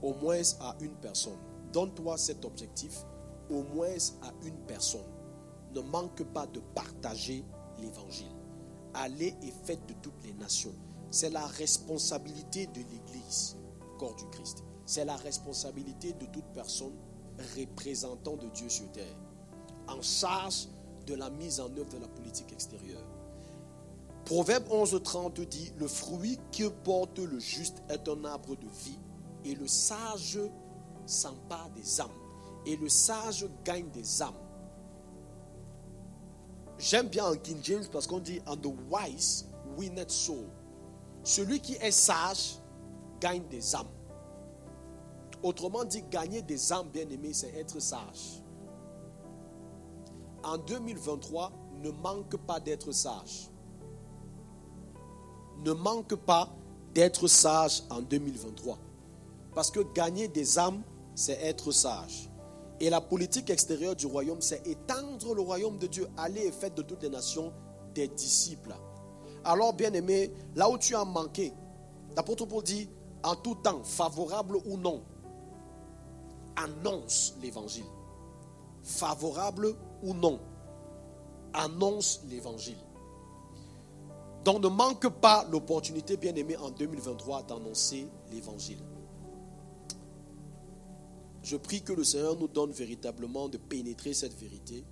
[0.00, 1.40] Au moins à une personne.
[1.72, 3.04] Donne-toi cet objectif,
[3.50, 5.10] au moins à une personne.
[5.74, 7.44] Ne manque pas de partager
[7.80, 8.30] l'évangile.
[8.94, 10.72] Allez et faites de toutes les nations.
[11.10, 13.56] C'est la responsabilité de l'Église,
[13.98, 14.64] corps du Christ.
[14.84, 16.94] C'est la responsabilité de toute personne
[17.56, 19.16] représentant de Dieu sur terre,
[19.88, 20.68] en charge
[21.06, 23.04] de la mise en œuvre de la politique extérieure.
[24.24, 28.98] Proverbe 11.30 dit, le fruit que porte le juste est un arbre de vie,
[29.44, 30.40] et le sage
[31.06, 32.10] s'empare des âmes.
[32.66, 34.34] Et le sage gagne des âmes.
[36.78, 39.46] J'aime bien en King James parce qu'on dit And the wise
[39.76, 40.46] winneth soul.
[41.26, 42.60] Celui qui est sage
[43.20, 43.88] gagne des âmes.
[45.42, 48.44] Autrement dit, gagner des âmes bien aimées, c'est être sage.
[50.44, 51.50] En 2023,
[51.82, 53.50] ne manque pas d'être sage.
[55.64, 56.48] Ne manque pas
[56.94, 58.78] d'être sage en 2023.
[59.52, 60.84] Parce que gagner des âmes,
[61.16, 62.30] c'est être sage.
[62.78, 66.06] Et la politique extérieure du royaume, c'est étendre le royaume de Dieu.
[66.16, 67.52] Aller et faites de toutes les nations
[67.96, 68.76] des disciples.
[69.46, 71.52] Alors, bien aimé, là où tu as manqué,
[72.16, 72.88] l'apôtre Paul dit,
[73.22, 75.04] en tout temps, favorable ou non,
[76.56, 77.84] annonce l'évangile.
[78.82, 80.40] Favorable ou non,
[81.52, 82.76] annonce l'évangile.
[84.44, 88.78] Donc ne manque pas l'opportunité, bien aimé, en 2023 d'annoncer l'évangile.
[91.44, 94.84] Je prie que le Seigneur nous donne véritablement de pénétrer cette vérité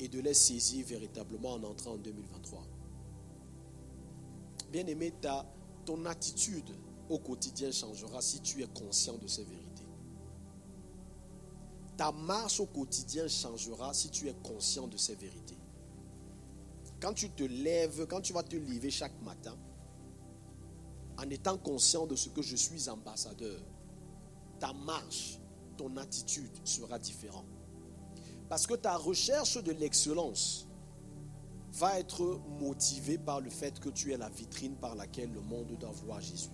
[0.00, 2.62] et de les saisir véritablement en entrant en 2023.
[4.70, 5.46] Bien aimé, ta,
[5.84, 6.70] ton attitude
[7.08, 9.86] au quotidien changera si tu es conscient de ces vérités.
[11.96, 15.58] Ta marche au quotidien changera si tu es conscient de ces vérités.
[17.00, 19.56] Quand tu te lèves, quand tu vas te lever chaque matin,
[21.16, 23.60] en étant conscient de ce que je suis ambassadeur,
[24.60, 25.40] ta marche,
[25.76, 27.46] ton attitude sera différente.
[28.48, 30.67] Parce que ta recherche de l'excellence
[31.72, 35.76] va être motivée par le fait que tu es la vitrine par laquelle le monde
[35.78, 36.50] doit voir Jésus.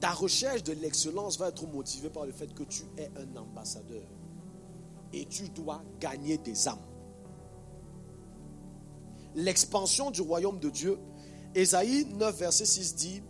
[0.00, 4.04] Ta recherche de l'excellence va être motivée par le fait que tu es un ambassadeur
[5.12, 6.78] et tu dois gagner des âmes.
[9.34, 10.98] L'expansion du royaume de Dieu,
[11.54, 13.22] Ésaïe 9, verset 6 dit,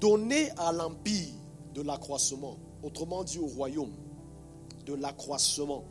[0.00, 1.34] Donnez à l'empire
[1.74, 3.92] de l'accroissement, autrement dit au royaume,
[4.84, 5.84] de l'accroissement,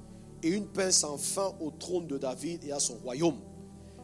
[0.43, 3.39] et une paix sans fin au trône de David et à son royaume.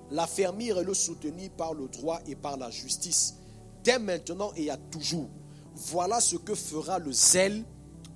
[0.09, 3.35] L'affermir et le soutenir par le droit et par la justice,
[3.83, 5.29] dès maintenant et à toujours.
[5.75, 7.63] Voilà ce que fera le zèle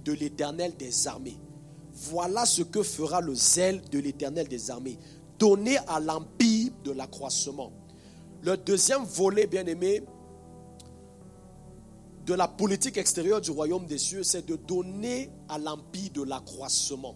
[0.03, 1.37] de l'Éternel des armées.
[1.93, 4.99] Voilà ce que fera le zèle de l'Éternel des armées.
[5.39, 7.71] Donner à l'empire de l'accroissement.
[8.41, 10.03] Le deuxième volet, bien aimé,
[12.25, 17.15] de la politique extérieure du royaume des cieux, c'est de donner à l'empire de l'accroissement.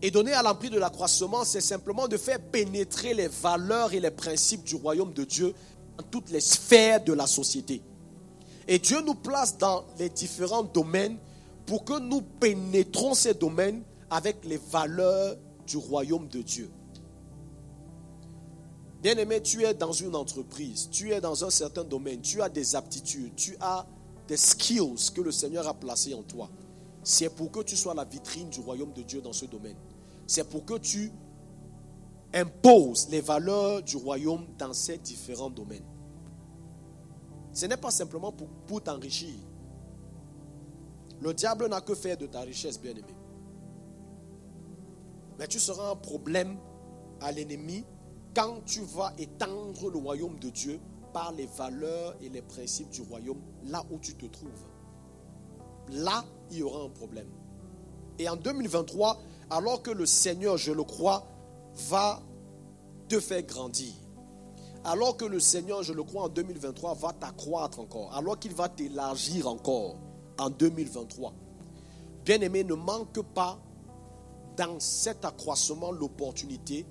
[0.00, 4.12] Et donner à l'empire de l'accroissement, c'est simplement de faire pénétrer les valeurs et les
[4.12, 5.54] principes du royaume de Dieu
[5.96, 7.82] dans toutes les sphères de la société.
[8.68, 11.16] Et Dieu nous place dans les différents domaines
[11.66, 15.36] pour que nous pénétrons ces domaines avec les valeurs
[15.66, 16.70] du royaume de Dieu.
[19.02, 22.74] Bien-aimé, tu es dans une entreprise, tu es dans un certain domaine, tu as des
[22.74, 23.86] aptitudes, tu as
[24.26, 26.48] des skills que le Seigneur a placés en toi.
[27.08, 29.78] C'est pour que tu sois la vitrine du royaume de Dieu dans ce domaine.
[30.26, 31.10] C'est pour que tu
[32.34, 35.86] imposes les valeurs du royaume dans ces différents domaines.
[37.54, 38.30] Ce n'est pas simplement
[38.66, 39.34] pour, t'enrichir.
[41.22, 43.14] Le diable n'a que faire de ta richesse, bien-aimé.
[45.38, 46.58] Mais tu seras un problème
[47.22, 47.86] à l'ennemi
[48.36, 50.78] quand tu vas étendre le royaume de Dieu
[51.14, 54.66] par les valeurs et les principes du royaume là où tu te trouves.
[55.88, 57.28] Là, il y aura un problème.
[58.18, 59.20] Et en 2023,
[59.50, 61.26] alors que le Seigneur, je le crois,
[61.88, 62.20] va
[63.08, 63.92] te faire grandir,
[64.84, 68.68] alors que le Seigneur, je le crois, en 2023 va t'accroître encore, alors qu'il va
[68.68, 69.96] t'élargir encore
[70.38, 71.32] en 2023.
[72.24, 73.58] Bien-aimé, ne manque pas
[74.56, 76.84] dans cet accroissement l'opportunité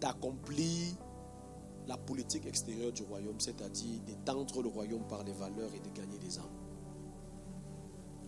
[0.00, 0.94] d'accomplir
[1.86, 6.18] la politique extérieure du royaume, c'est-à-dire d'étendre le royaume par les valeurs et de gagner
[6.18, 6.55] des âmes.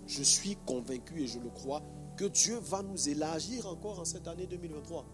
[0.08, 1.82] Je suis convaincu et je le crois
[2.16, 5.04] que Dieu va nous élargir encore en cette année 2023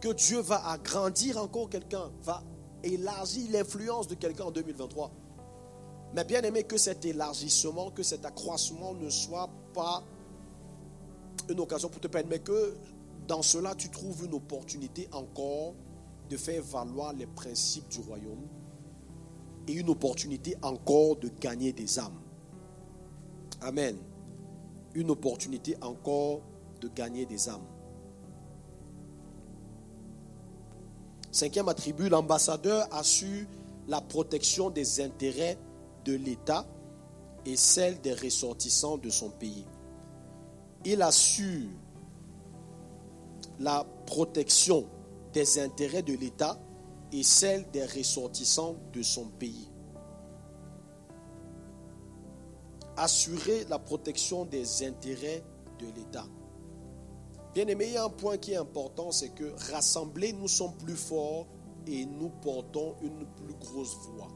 [0.00, 2.42] que Dieu va agrandir encore quelqu'un, va
[2.82, 5.10] élargir l'influence de quelqu'un en 2023.
[6.14, 10.04] Mais bien aimé, que cet élargissement, que cet accroissement ne soit pas
[11.48, 12.76] une occasion pour te perdre, mais que
[13.26, 15.74] dans cela tu trouves une opportunité encore
[16.30, 18.46] de faire valoir les principes du royaume
[19.66, 22.20] et une opportunité encore de gagner des âmes.
[23.60, 23.96] Amen.
[24.94, 26.40] Une opportunité encore
[26.80, 27.66] de gagner des âmes.
[31.30, 33.46] Cinquième attribut, l'ambassadeur assure
[33.86, 35.58] la protection des intérêts
[36.04, 36.66] de l'État
[37.44, 39.66] et celle des ressortissants de son pays.
[40.84, 41.68] Il assure
[43.58, 44.86] la protection
[45.32, 46.58] des intérêts de l'État
[47.12, 49.68] et celle des ressortissants de son pays.
[52.98, 55.44] Assurer la protection des intérêts
[55.78, 56.26] de l'État.
[57.54, 60.76] Bien aimé, il y a un point qui est important, c'est que rassemblés, nous sommes
[60.78, 61.46] plus forts
[61.86, 64.26] et nous portons une plus grosse voix.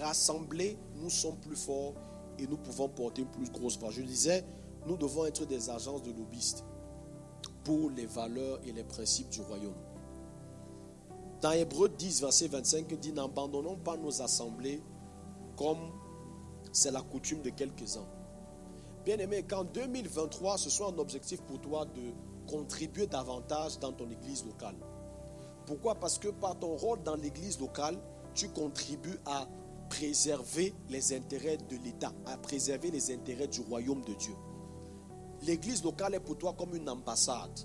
[0.00, 1.94] Rassemblés, nous sommes plus forts
[2.38, 3.90] et nous pouvons porter une plus grosse voix.
[3.90, 4.44] Je disais,
[4.86, 6.64] nous devons être des agences de lobbyistes
[7.64, 9.74] pour les valeurs et les principes du royaume.
[11.40, 14.80] Dans Hébreu 10, verset 25, il dit N'abandonnons pas nos assemblées
[15.56, 15.99] comme
[16.72, 18.06] c'est la coutume de quelques-uns
[19.04, 22.12] Bien-aimé, qu'en 2023, ce soit un objectif pour toi de
[22.46, 24.76] contribuer davantage dans ton église locale.
[25.64, 25.94] Pourquoi?
[25.94, 27.96] Parce que par ton rôle dans l'église locale,
[28.34, 29.46] tu contribues à
[29.88, 34.34] préserver les intérêts de l'État, à préserver les intérêts du royaume de Dieu.
[35.42, 37.58] L'église locale est pour toi comme une ambassade.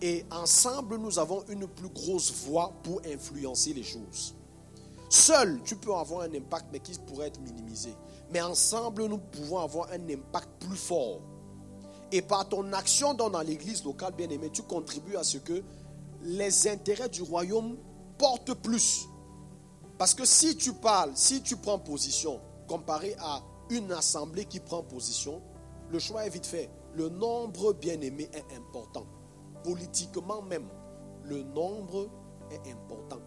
[0.00, 4.34] Et ensemble, nous avons une plus grosse voix pour influencer les choses.
[5.08, 7.94] Seul, tu peux avoir un impact, mais qui pourrait être minimisé.
[8.30, 11.20] Mais ensemble, nous pouvons avoir un impact plus fort.
[12.12, 15.62] Et par ton action dans l'église locale, bien aimé, tu contribues à ce que
[16.22, 17.76] les intérêts du royaume
[18.18, 19.06] portent plus.
[19.96, 24.82] Parce que si tu parles, si tu prends position, comparé à une assemblée qui prend
[24.82, 25.42] position,
[25.90, 26.70] le choix est vite fait.
[26.94, 29.06] Le nombre bien aimé est important.
[29.64, 30.68] Politiquement même,
[31.24, 32.08] le nombre
[32.50, 33.20] est important.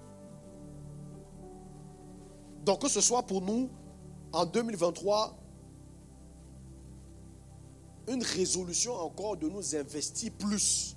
[2.66, 3.70] Donc que ce soit pour nous
[4.32, 5.38] en 2023,
[8.08, 10.96] une résolution encore de nous investir plus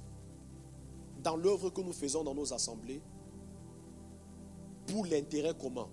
[1.22, 3.00] dans l'œuvre que nous faisons dans nos assemblées
[4.86, 5.88] pour l'intérêt commun,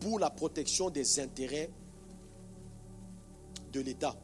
[0.00, 1.70] pour la protection des intérêts
[3.72, 4.16] de l'État.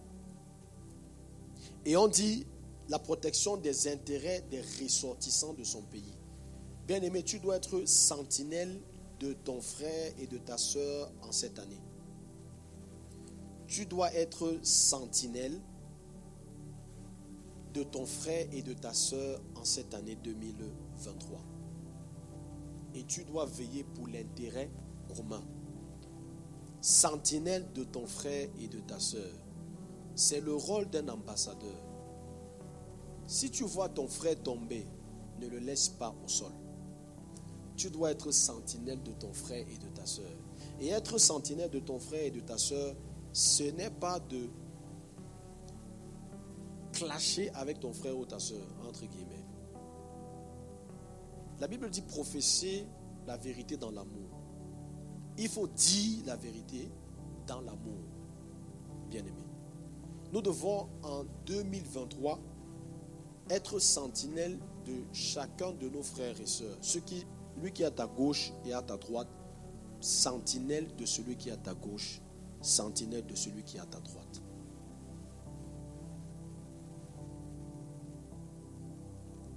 [1.84, 2.46] Et on dit
[2.88, 6.18] la protection des intérêts des ressortissants de son pays.
[6.86, 8.80] Bien aimé, tu dois être sentinelle
[9.20, 11.80] de ton frère et de ta soeur en cette année.
[13.66, 15.60] Tu dois être sentinelle
[17.74, 21.40] de ton frère et de ta soeur en cette année 2023.
[22.94, 24.70] Et tu dois veiller pour l'intérêt
[25.14, 25.42] commun.
[26.80, 29.32] Sentinelle de ton frère et de ta soeur.
[30.14, 31.84] C'est le rôle d'un ambassadeur.
[33.26, 34.86] Si tu vois ton frère tomber,
[35.40, 36.52] ne le laisse pas au sol
[37.78, 40.30] tu dois être sentinelle de ton frère et de ta soeur.
[40.80, 42.94] Et être sentinelle de ton frère et de ta soeur,
[43.32, 44.50] ce n'est pas de
[46.92, 49.44] clasher avec ton frère ou ta soeur, entre guillemets.
[51.60, 52.84] La Bible dit professer
[53.26, 54.28] la vérité dans l'amour.
[55.38, 56.90] Il faut dire la vérité
[57.46, 58.02] dans l'amour,
[59.08, 59.44] bien-aimé.
[60.32, 62.40] Nous devons en 2023
[63.50, 67.24] être sentinelle de chacun de nos frères et sœurs, ceux qui
[67.60, 69.28] lui qui est à ta gauche et à ta droite,
[70.00, 72.20] sentinelle de celui qui est à ta gauche,
[72.60, 74.42] sentinelle de celui qui est à ta droite.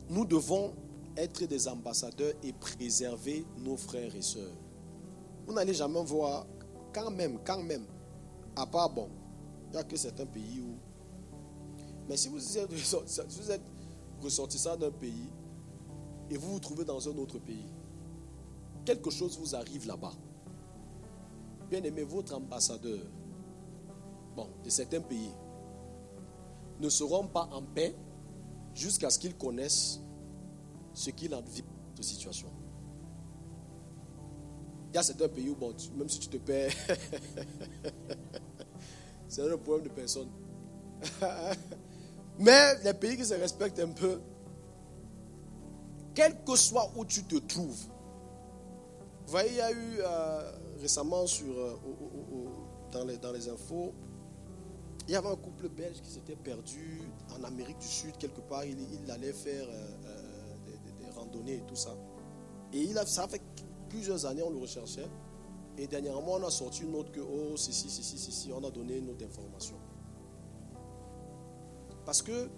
[0.09, 0.73] Nous devons
[1.15, 4.57] être des ambassadeurs et préserver nos frères et sœurs.
[5.45, 6.45] Vous n'allez jamais voir,
[6.93, 7.85] quand même, quand même,
[8.55, 9.09] à part bon,
[9.67, 10.75] il n'y a que certains pays où.
[12.09, 13.61] Mais si vous êtes, vous êtes
[14.21, 15.29] ressortissant d'un pays
[16.29, 17.71] et vous vous trouvez dans un autre pays,
[18.85, 20.13] quelque chose vous arrive là-bas,
[21.69, 23.05] bien aimé, votre ambassadeur,
[24.35, 25.31] bon, de certains pays,
[26.79, 27.95] ne seront pas en paix
[28.73, 29.99] jusqu'à ce qu'ils connaissent
[30.93, 32.49] ce qu'il a de situation.
[34.91, 36.73] Il y a certains pays où, bon, même si tu te perds,
[39.27, 40.29] c'est un problème de personne.
[42.39, 44.19] Mais les pays qui se respectent un peu,
[46.13, 47.87] quel que soit où tu te trouves,
[49.31, 50.51] voyez, il y a eu euh,
[50.81, 51.75] récemment sur, euh,
[52.91, 53.93] dans, les, infos,
[55.07, 57.01] il y avait un couple belge qui s'était perdu
[57.33, 58.65] en Amérique du Sud, quelque part.
[58.65, 60.67] Il, allait faire euh,
[60.99, 61.95] des, randonnées et tout ça.
[62.73, 63.41] Et il a, ça fait
[63.89, 65.07] plusieurs années, on le recherchait.
[65.77, 68.97] Et dernièrement, on a sorti une note que, oh, si, c'est si, on a donné
[68.97, 69.75] une autre information.
[72.05, 72.49] Parce que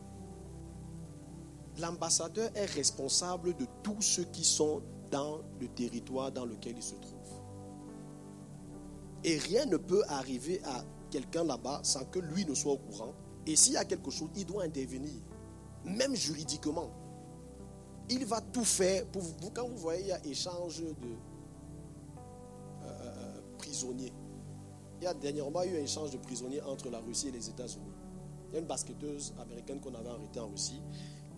[1.80, 4.82] l'ambassadeur est responsable de tous ceux qui sont
[5.14, 7.14] dans le territoire dans lequel il se trouve.
[9.24, 13.14] Et rien ne peut arriver à quelqu'un là-bas sans que lui ne soit au courant.
[13.45, 15.22] Et s'il y a quelque chose, il doit intervenir,
[15.86, 16.89] même juridiquement.
[18.09, 19.51] Il va tout faire pour vous.
[19.53, 24.14] Quand vous voyez, il y a échange de euh, euh, prisonniers.
[24.99, 27.93] Il y a dernièrement eu un échange de prisonniers entre la Russie et les États-Unis.
[28.49, 30.82] Il y a une basketteuse américaine qu'on avait arrêtée en Russie.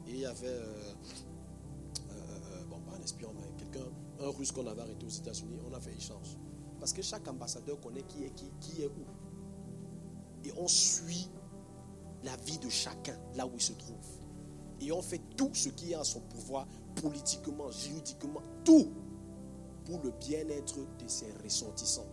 [0.07, 0.93] Et il y avait, euh,
[2.69, 3.33] bon, pas un espion,
[4.21, 6.37] un russe qu'on avait arrêté aux États-Unis, on a fait échange.
[6.79, 10.47] Parce que chaque ambassadeur connaît qui est qui, qui est où.
[10.47, 11.29] Et on suit
[12.23, 13.95] la vie de chacun là où il se trouve.
[14.81, 16.67] Et on fait tout ce qui est à son pouvoir,
[17.01, 18.89] politiquement, juridiquement, tout
[19.85, 22.07] pour le bien-être de ses ressortissants.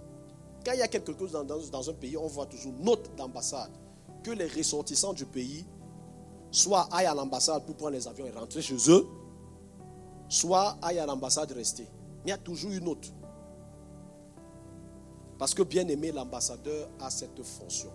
[0.65, 3.73] Quand il y a quelque chose dans, dans un pays, on voit toujours note d'ambassade
[4.23, 5.67] que les ressortissants du pays
[6.51, 9.07] soit aillent à l'ambassade pour prendre les avions et rentrer chez eux,
[10.33, 11.87] soit aille à l'ambassade rester.
[12.25, 13.11] Il y a toujours une autre.
[15.39, 17.91] Parce que bien aimé, l'ambassadeur a cette fonction.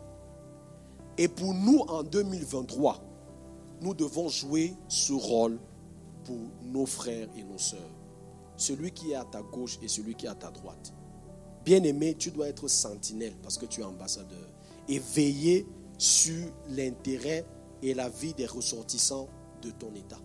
[1.17, 3.01] Et pour nous, en 2023,
[3.81, 5.57] nous devons jouer ce rôle
[6.25, 7.79] pour nos frères et nos sœurs.
[8.55, 10.93] Celui qui est à ta gauche et celui qui est à ta droite.
[11.65, 14.47] Bien aimé, tu dois être sentinelle parce que tu es ambassadeur.
[14.87, 15.65] Et veiller
[15.97, 17.45] sur l'intérêt
[17.81, 19.27] et la vie des ressortissants
[19.63, 20.19] de ton État.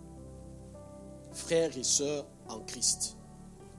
[1.32, 3.16] Frères et sœurs en Christ,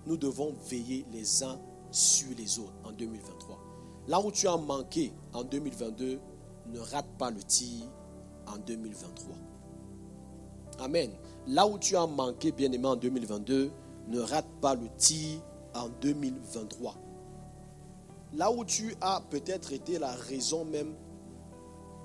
[0.05, 1.59] nous devons veiller les uns
[1.91, 3.59] sur les autres en 2023.
[4.07, 6.19] Là où tu as manqué en 2022,
[6.67, 7.85] ne rate pas le tir
[8.47, 9.35] en 2023.
[10.79, 11.11] Amen.
[11.47, 13.71] Là où tu as manqué, bien aimé, en 2022,
[14.07, 15.39] ne rate pas le tir
[15.75, 16.95] en 2023.
[18.33, 20.95] Là où tu as peut-être été la raison même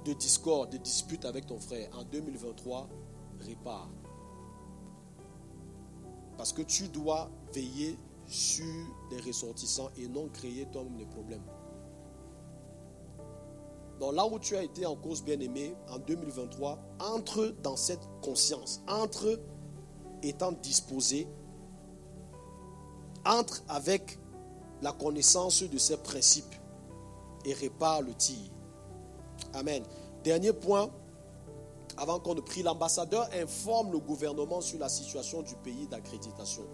[0.04, 2.88] de discorde, de dispute avec ton frère, en 2023,
[3.40, 3.88] répare.
[6.38, 8.64] Parce que tu dois veiller sur
[9.10, 11.42] les ressortissants et non créer toi-même des problèmes.
[14.00, 18.80] Donc là où tu as été en cause bien-aimé en 2023, entre dans cette conscience,
[18.86, 19.40] entre
[20.22, 21.26] étant disposé,
[23.24, 24.18] entre avec
[24.82, 26.54] la connaissance de ces principes
[27.44, 28.38] et répare le tir.
[29.54, 29.82] Amen.
[30.22, 30.90] Dernier point,
[31.98, 36.64] avant qu'on ne prie, l'ambassadeur informe le gouvernement sur la situation du pays d'accréditation.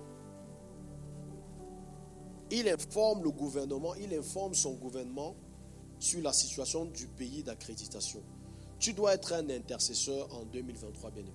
[2.50, 5.34] Il informe le gouvernement, il informe son gouvernement
[5.98, 8.22] sur la situation du pays d'accréditation.
[8.78, 11.32] Tu dois être un intercesseur en 2023, bien-aimé.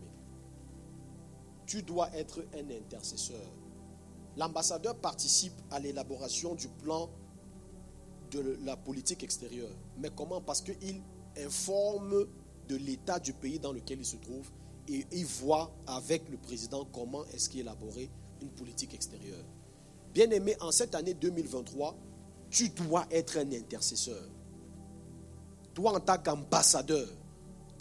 [1.66, 3.42] Tu dois être un intercesseur.
[4.38, 7.10] L'ambassadeur participe à l'élaboration du plan
[8.30, 9.76] de la politique extérieure.
[9.98, 10.42] Mais comment?
[10.42, 11.02] Parce qu'il
[11.38, 12.28] informe
[12.70, 14.48] de l'état du pays dans lequel il se trouve
[14.88, 18.10] et il voit avec le président comment est-ce qu'il élaborer
[18.42, 19.44] une politique extérieure.
[20.14, 21.96] Bien aimé, en cette année 2023,
[22.50, 24.24] tu dois être un intercesseur.
[25.74, 27.08] Toi, en tant qu'ambassadeur,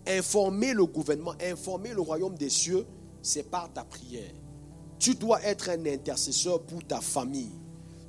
[0.07, 2.87] informer le gouvernement, informer le royaume des cieux,
[3.23, 4.33] c'est par ta prière.
[4.99, 7.53] Tu dois être un intercesseur pour ta famille.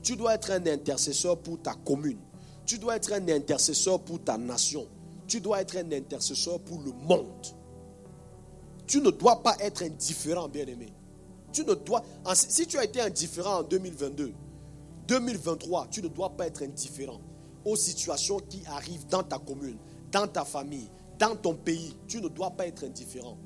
[0.02, 2.20] Tu dois être un intercesseur pour ta commune.
[2.66, 4.88] Tu dois être un intercesseur pour ta nation.
[5.30, 7.46] Tu dois être un intercesseur pour le monde.
[8.88, 10.92] Tu ne dois pas être indifférent, bien-aimé.
[11.54, 12.04] Tu ne dois,
[12.34, 14.34] si tu as été indifférent en 2022,
[15.08, 17.22] 2023, tu ne dois pas être indifférent
[17.64, 19.78] aux situations qui arrivent dans ta commune,
[20.12, 21.96] dans ta famille, dans ton pays.
[22.08, 23.38] Tu ne dois pas être indifférent.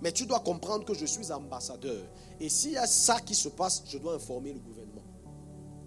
[0.00, 2.04] Mais tu dois comprendre que je suis ambassadeur.
[2.38, 5.04] Et s'il y a ça qui se passe, je dois informer le gouvernement.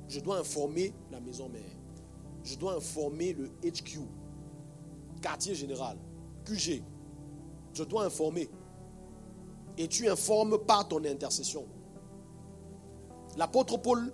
[0.10, 1.62] Je dois informer la maison mère.
[2.44, 4.00] Je dois informer le HQ,
[5.22, 5.97] quartier général,
[6.45, 6.84] QG.
[7.74, 8.49] Je dois informer.
[9.78, 11.65] Et tu informes par ton intercession.
[13.38, 14.11] L'apôtre Paul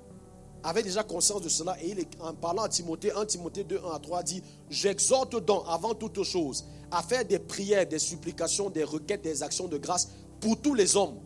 [0.63, 3.95] avait déjà conscience de cela et il en parlant à Timothée, 1 Timothée 2, 1
[3.95, 8.83] à 3 dit, j'exhorte donc avant toute chose à faire des prières, des supplications, des
[8.83, 10.09] requêtes, des actions de grâce
[10.39, 11.19] pour tous les hommes,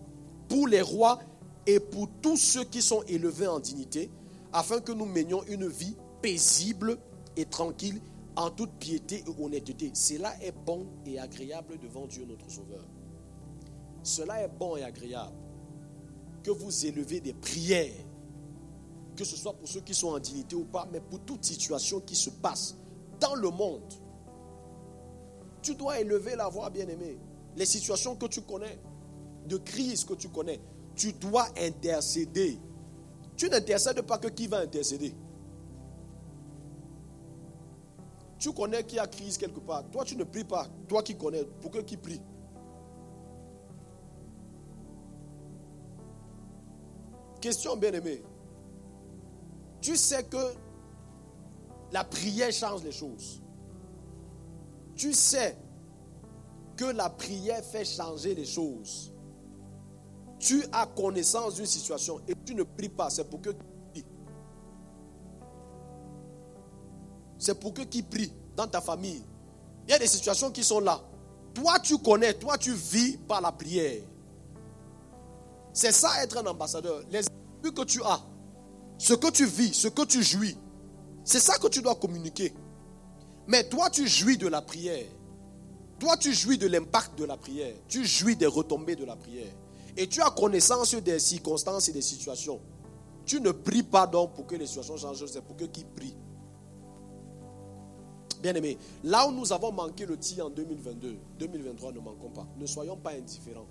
[0.48, 1.20] pour les rois
[1.68, 4.10] et pour tous ceux qui sont élevés en dignité,
[4.54, 6.98] afin que nous menions une vie paisible
[7.36, 8.02] et tranquille
[8.36, 9.92] en toute piété et honnêteté.
[9.94, 12.86] Cela est bon et agréable devant Dieu notre Sauveur.
[14.04, 15.36] Cela est bon et agréable
[16.44, 17.92] que vous élevez des prières,
[19.16, 22.00] que ce soit pour ceux qui sont en dignité ou pas, mais pour toute situation
[22.00, 22.76] qui se passe
[23.20, 23.94] dans le monde.
[25.62, 27.20] Tu dois élever la voix, bien-aimé.
[27.56, 28.80] Les situations que tu connais,
[29.48, 30.60] de crise que tu connais,
[30.96, 32.58] tu dois intercéder.
[33.38, 35.14] Tu n'intercèdes pas que qui va intercéder.
[38.42, 39.88] Tu connais qu'il y a crise quelque part.
[39.92, 40.66] Toi, tu ne pries pas.
[40.88, 42.20] Toi qui connais, pour que qui prie
[47.40, 48.24] Question bien aimée.
[49.80, 50.56] Tu sais que
[51.92, 53.44] la prière change les choses.
[54.96, 55.56] Tu sais
[56.78, 59.14] que la prière fait changer les choses.
[60.40, 63.52] Tu as connaissance d'une situation et tu ne pries pas, c'est pour que
[67.42, 69.24] c'est pour que qui prie dans ta famille.
[69.88, 71.02] Il y a des situations qui sont là.
[71.56, 74.04] Toi, tu connais, toi, tu vis par la prière.
[75.74, 77.02] C'est ça être un ambassadeur.
[77.10, 77.22] Les
[77.64, 78.22] vues que tu as,
[79.00, 80.56] ce que tu vis, ce que tu jouis,
[81.24, 82.54] c'est ça que tu dois communiquer.
[83.48, 85.08] Mais toi, tu jouis de la prière.
[85.98, 87.74] Toi, tu jouis de l'impact de la prière.
[87.88, 89.52] Tu jouis des retombées de la prière.
[89.98, 92.62] Et tu as connaissance des circonstances et des situations.
[93.26, 96.16] Tu ne pries pas donc pour que les situations changent, c'est pour que qui prie.
[98.42, 102.48] Bien aimé, là où nous avons manqué le tir en 2022, 2023, ne manquons pas.
[102.58, 103.68] Ne soyons pas indifférents.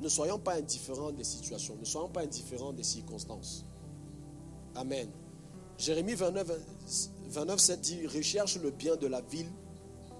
[0.00, 1.76] Ne soyons pas indifférents des situations.
[1.78, 3.64] Ne soyons pas indifférents des circonstances.
[4.74, 5.08] Amen.
[5.78, 6.50] Jérémie 29,
[7.28, 9.50] 29 7 dit Recherche le bien de la ville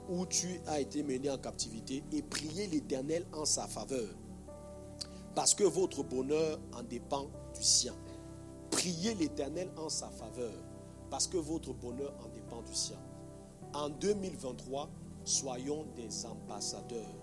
[0.09, 4.09] où tu as été mené en captivité et priez l'Éternel en sa faveur.
[5.34, 7.24] Parce que votre bonheur en dépend
[7.56, 7.94] du sien.
[8.70, 10.52] Priez l'Éternel en sa faveur.
[11.10, 12.28] Parce que votre bonheur en
[12.62, 12.98] du sien.
[13.74, 14.89] En 2023,
[15.24, 17.14] soyons des ambassadeurs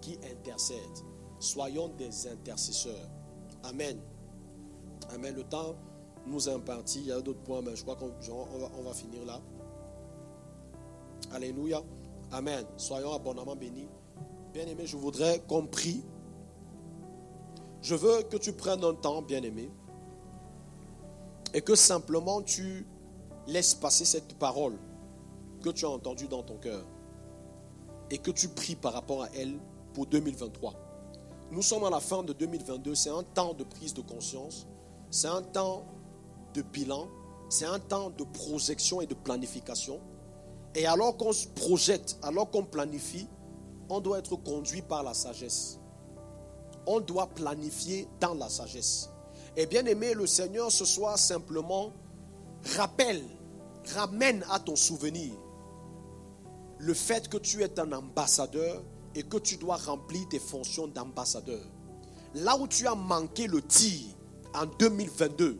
[0.00, 1.04] qui intercèdent
[1.40, 3.08] Soyons des intercesseurs.
[3.62, 3.98] Amen.
[5.14, 5.34] Amen.
[5.36, 5.76] Le temps
[6.26, 7.00] nous est imparti.
[7.00, 9.40] Il y a d'autres points, mais je crois qu'on va, on va finir là.
[11.32, 11.80] Alléluia.
[12.32, 12.64] Amen.
[12.76, 13.88] Soyons abondamment bénis.
[14.52, 16.02] Bien-aimé, je voudrais qu'on prie.
[17.82, 19.70] Je veux que tu prennes un temps, bien-aimé,
[21.54, 22.84] et que simplement tu
[23.48, 24.78] laisses passer cette parole
[25.62, 26.84] que tu as entendue dans ton cœur
[28.10, 29.58] et que tu pries par rapport à elle
[29.94, 30.74] pour 2023.
[31.50, 34.66] Nous sommes à la fin de 2022, c'est un temps de prise de conscience,
[35.10, 35.84] c'est un temps
[36.54, 37.08] de bilan,
[37.48, 40.00] c'est un temps de projection et de planification.
[40.74, 43.26] Et alors qu'on se projette, alors qu'on planifie,
[43.88, 45.78] on doit être conduit par la sagesse.
[46.86, 49.08] On doit planifier dans la sagesse.
[49.56, 51.92] Et bien aimé, le Seigneur ce soir simplement
[52.76, 53.24] rappelle,
[53.94, 55.32] ramène à ton souvenir
[56.78, 58.82] le fait que tu es un ambassadeur
[59.14, 61.64] et que tu dois remplir tes fonctions d'ambassadeur.
[62.34, 64.00] Là où tu as manqué le tir
[64.54, 65.58] en 2022,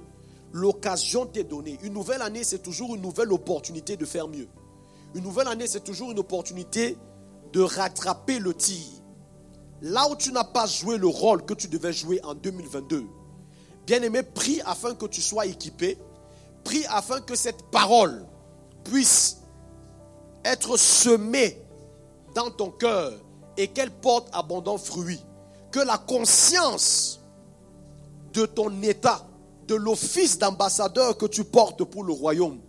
[0.52, 1.78] l'occasion t'est donnée.
[1.82, 4.48] Une nouvelle année, c'est toujours une nouvelle opportunité de faire mieux.
[5.14, 6.96] Une nouvelle année, c'est toujours une opportunité
[7.52, 8.86] de rattraper le tir.
[9.80, 13.06] Là où tu n'as pas joué le rôle que tu devais jouer en 2022,
[13.88, 15.96] Bien-aimé, prie afin que tu sois équipé.
[16.64, 18.26] Prie afin que cette parole
[18.84, 19.38] puisse
[20.44, 21.60] être semée
[22.34, 23.12] dans ton cœur
[23.56, 25.20] et qu'elle porte abondant fruit.
[25.70, 27.20] Que la conscience
[28.32, 29.26] de ton état,
[29.66, 32.60] de l'office d'ambassadeur que tu portes pour le royaume,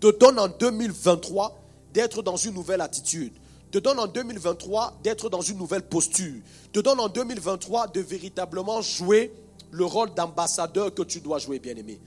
[0.00, 1.56] te donne en 2023
[1.92, 3.32] d'être dans une nouvelle attitude,
[3.70, 6.40] te donne en 2023 d'être dans une nouvelle posture,
[6.72, 9.32] te donne en 2023 de véritablement jouer
[9.70, 12.00] le rôle d'ambassadeur que tu dois jouer, bien-aimé.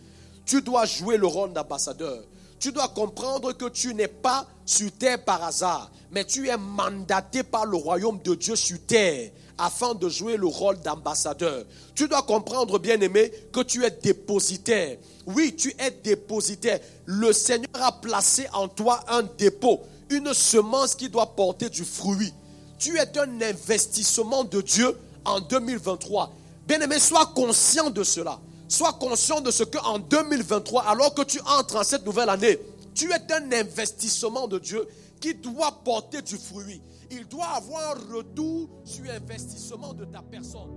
[0.45, 2.23] Tu dois jouer le rôle d'ambassadeur.
[2.59, 7.41] Tu dois comprendre que tu n'es pas sur terre par hasard, mais tu es mandaté
[7.41, 11.65] par le royaume de Dieu sur terre afin de jouer le rôle d'ambassadeur.
[11.95, 14.97] Tu dois comprendre, bien-aimé, que tu es dépositaire.
[15.25, 16.79] Oui, tu es dépositaire.
[17.05, 22.33] Le Seigneur a placé en toi un dépôt, une semence qui doit porter du fruit.
[22.79, 26.31] Tu es un investissement de Dieu en 2023.
[26.67, 28.39] Bien-aimé, sois conscient de cela.
[28.71, 32.57] Sois conscient de ce qu'en 2023, alors que tu entres en cette nouvelle année,
[32.95, 34.87] tu es un investissement de Dieu
[35.19, 36.81] qui doit porter du fruit.
[37.11, 40.69] Il doit avoir un retour sur investissement de ta personne.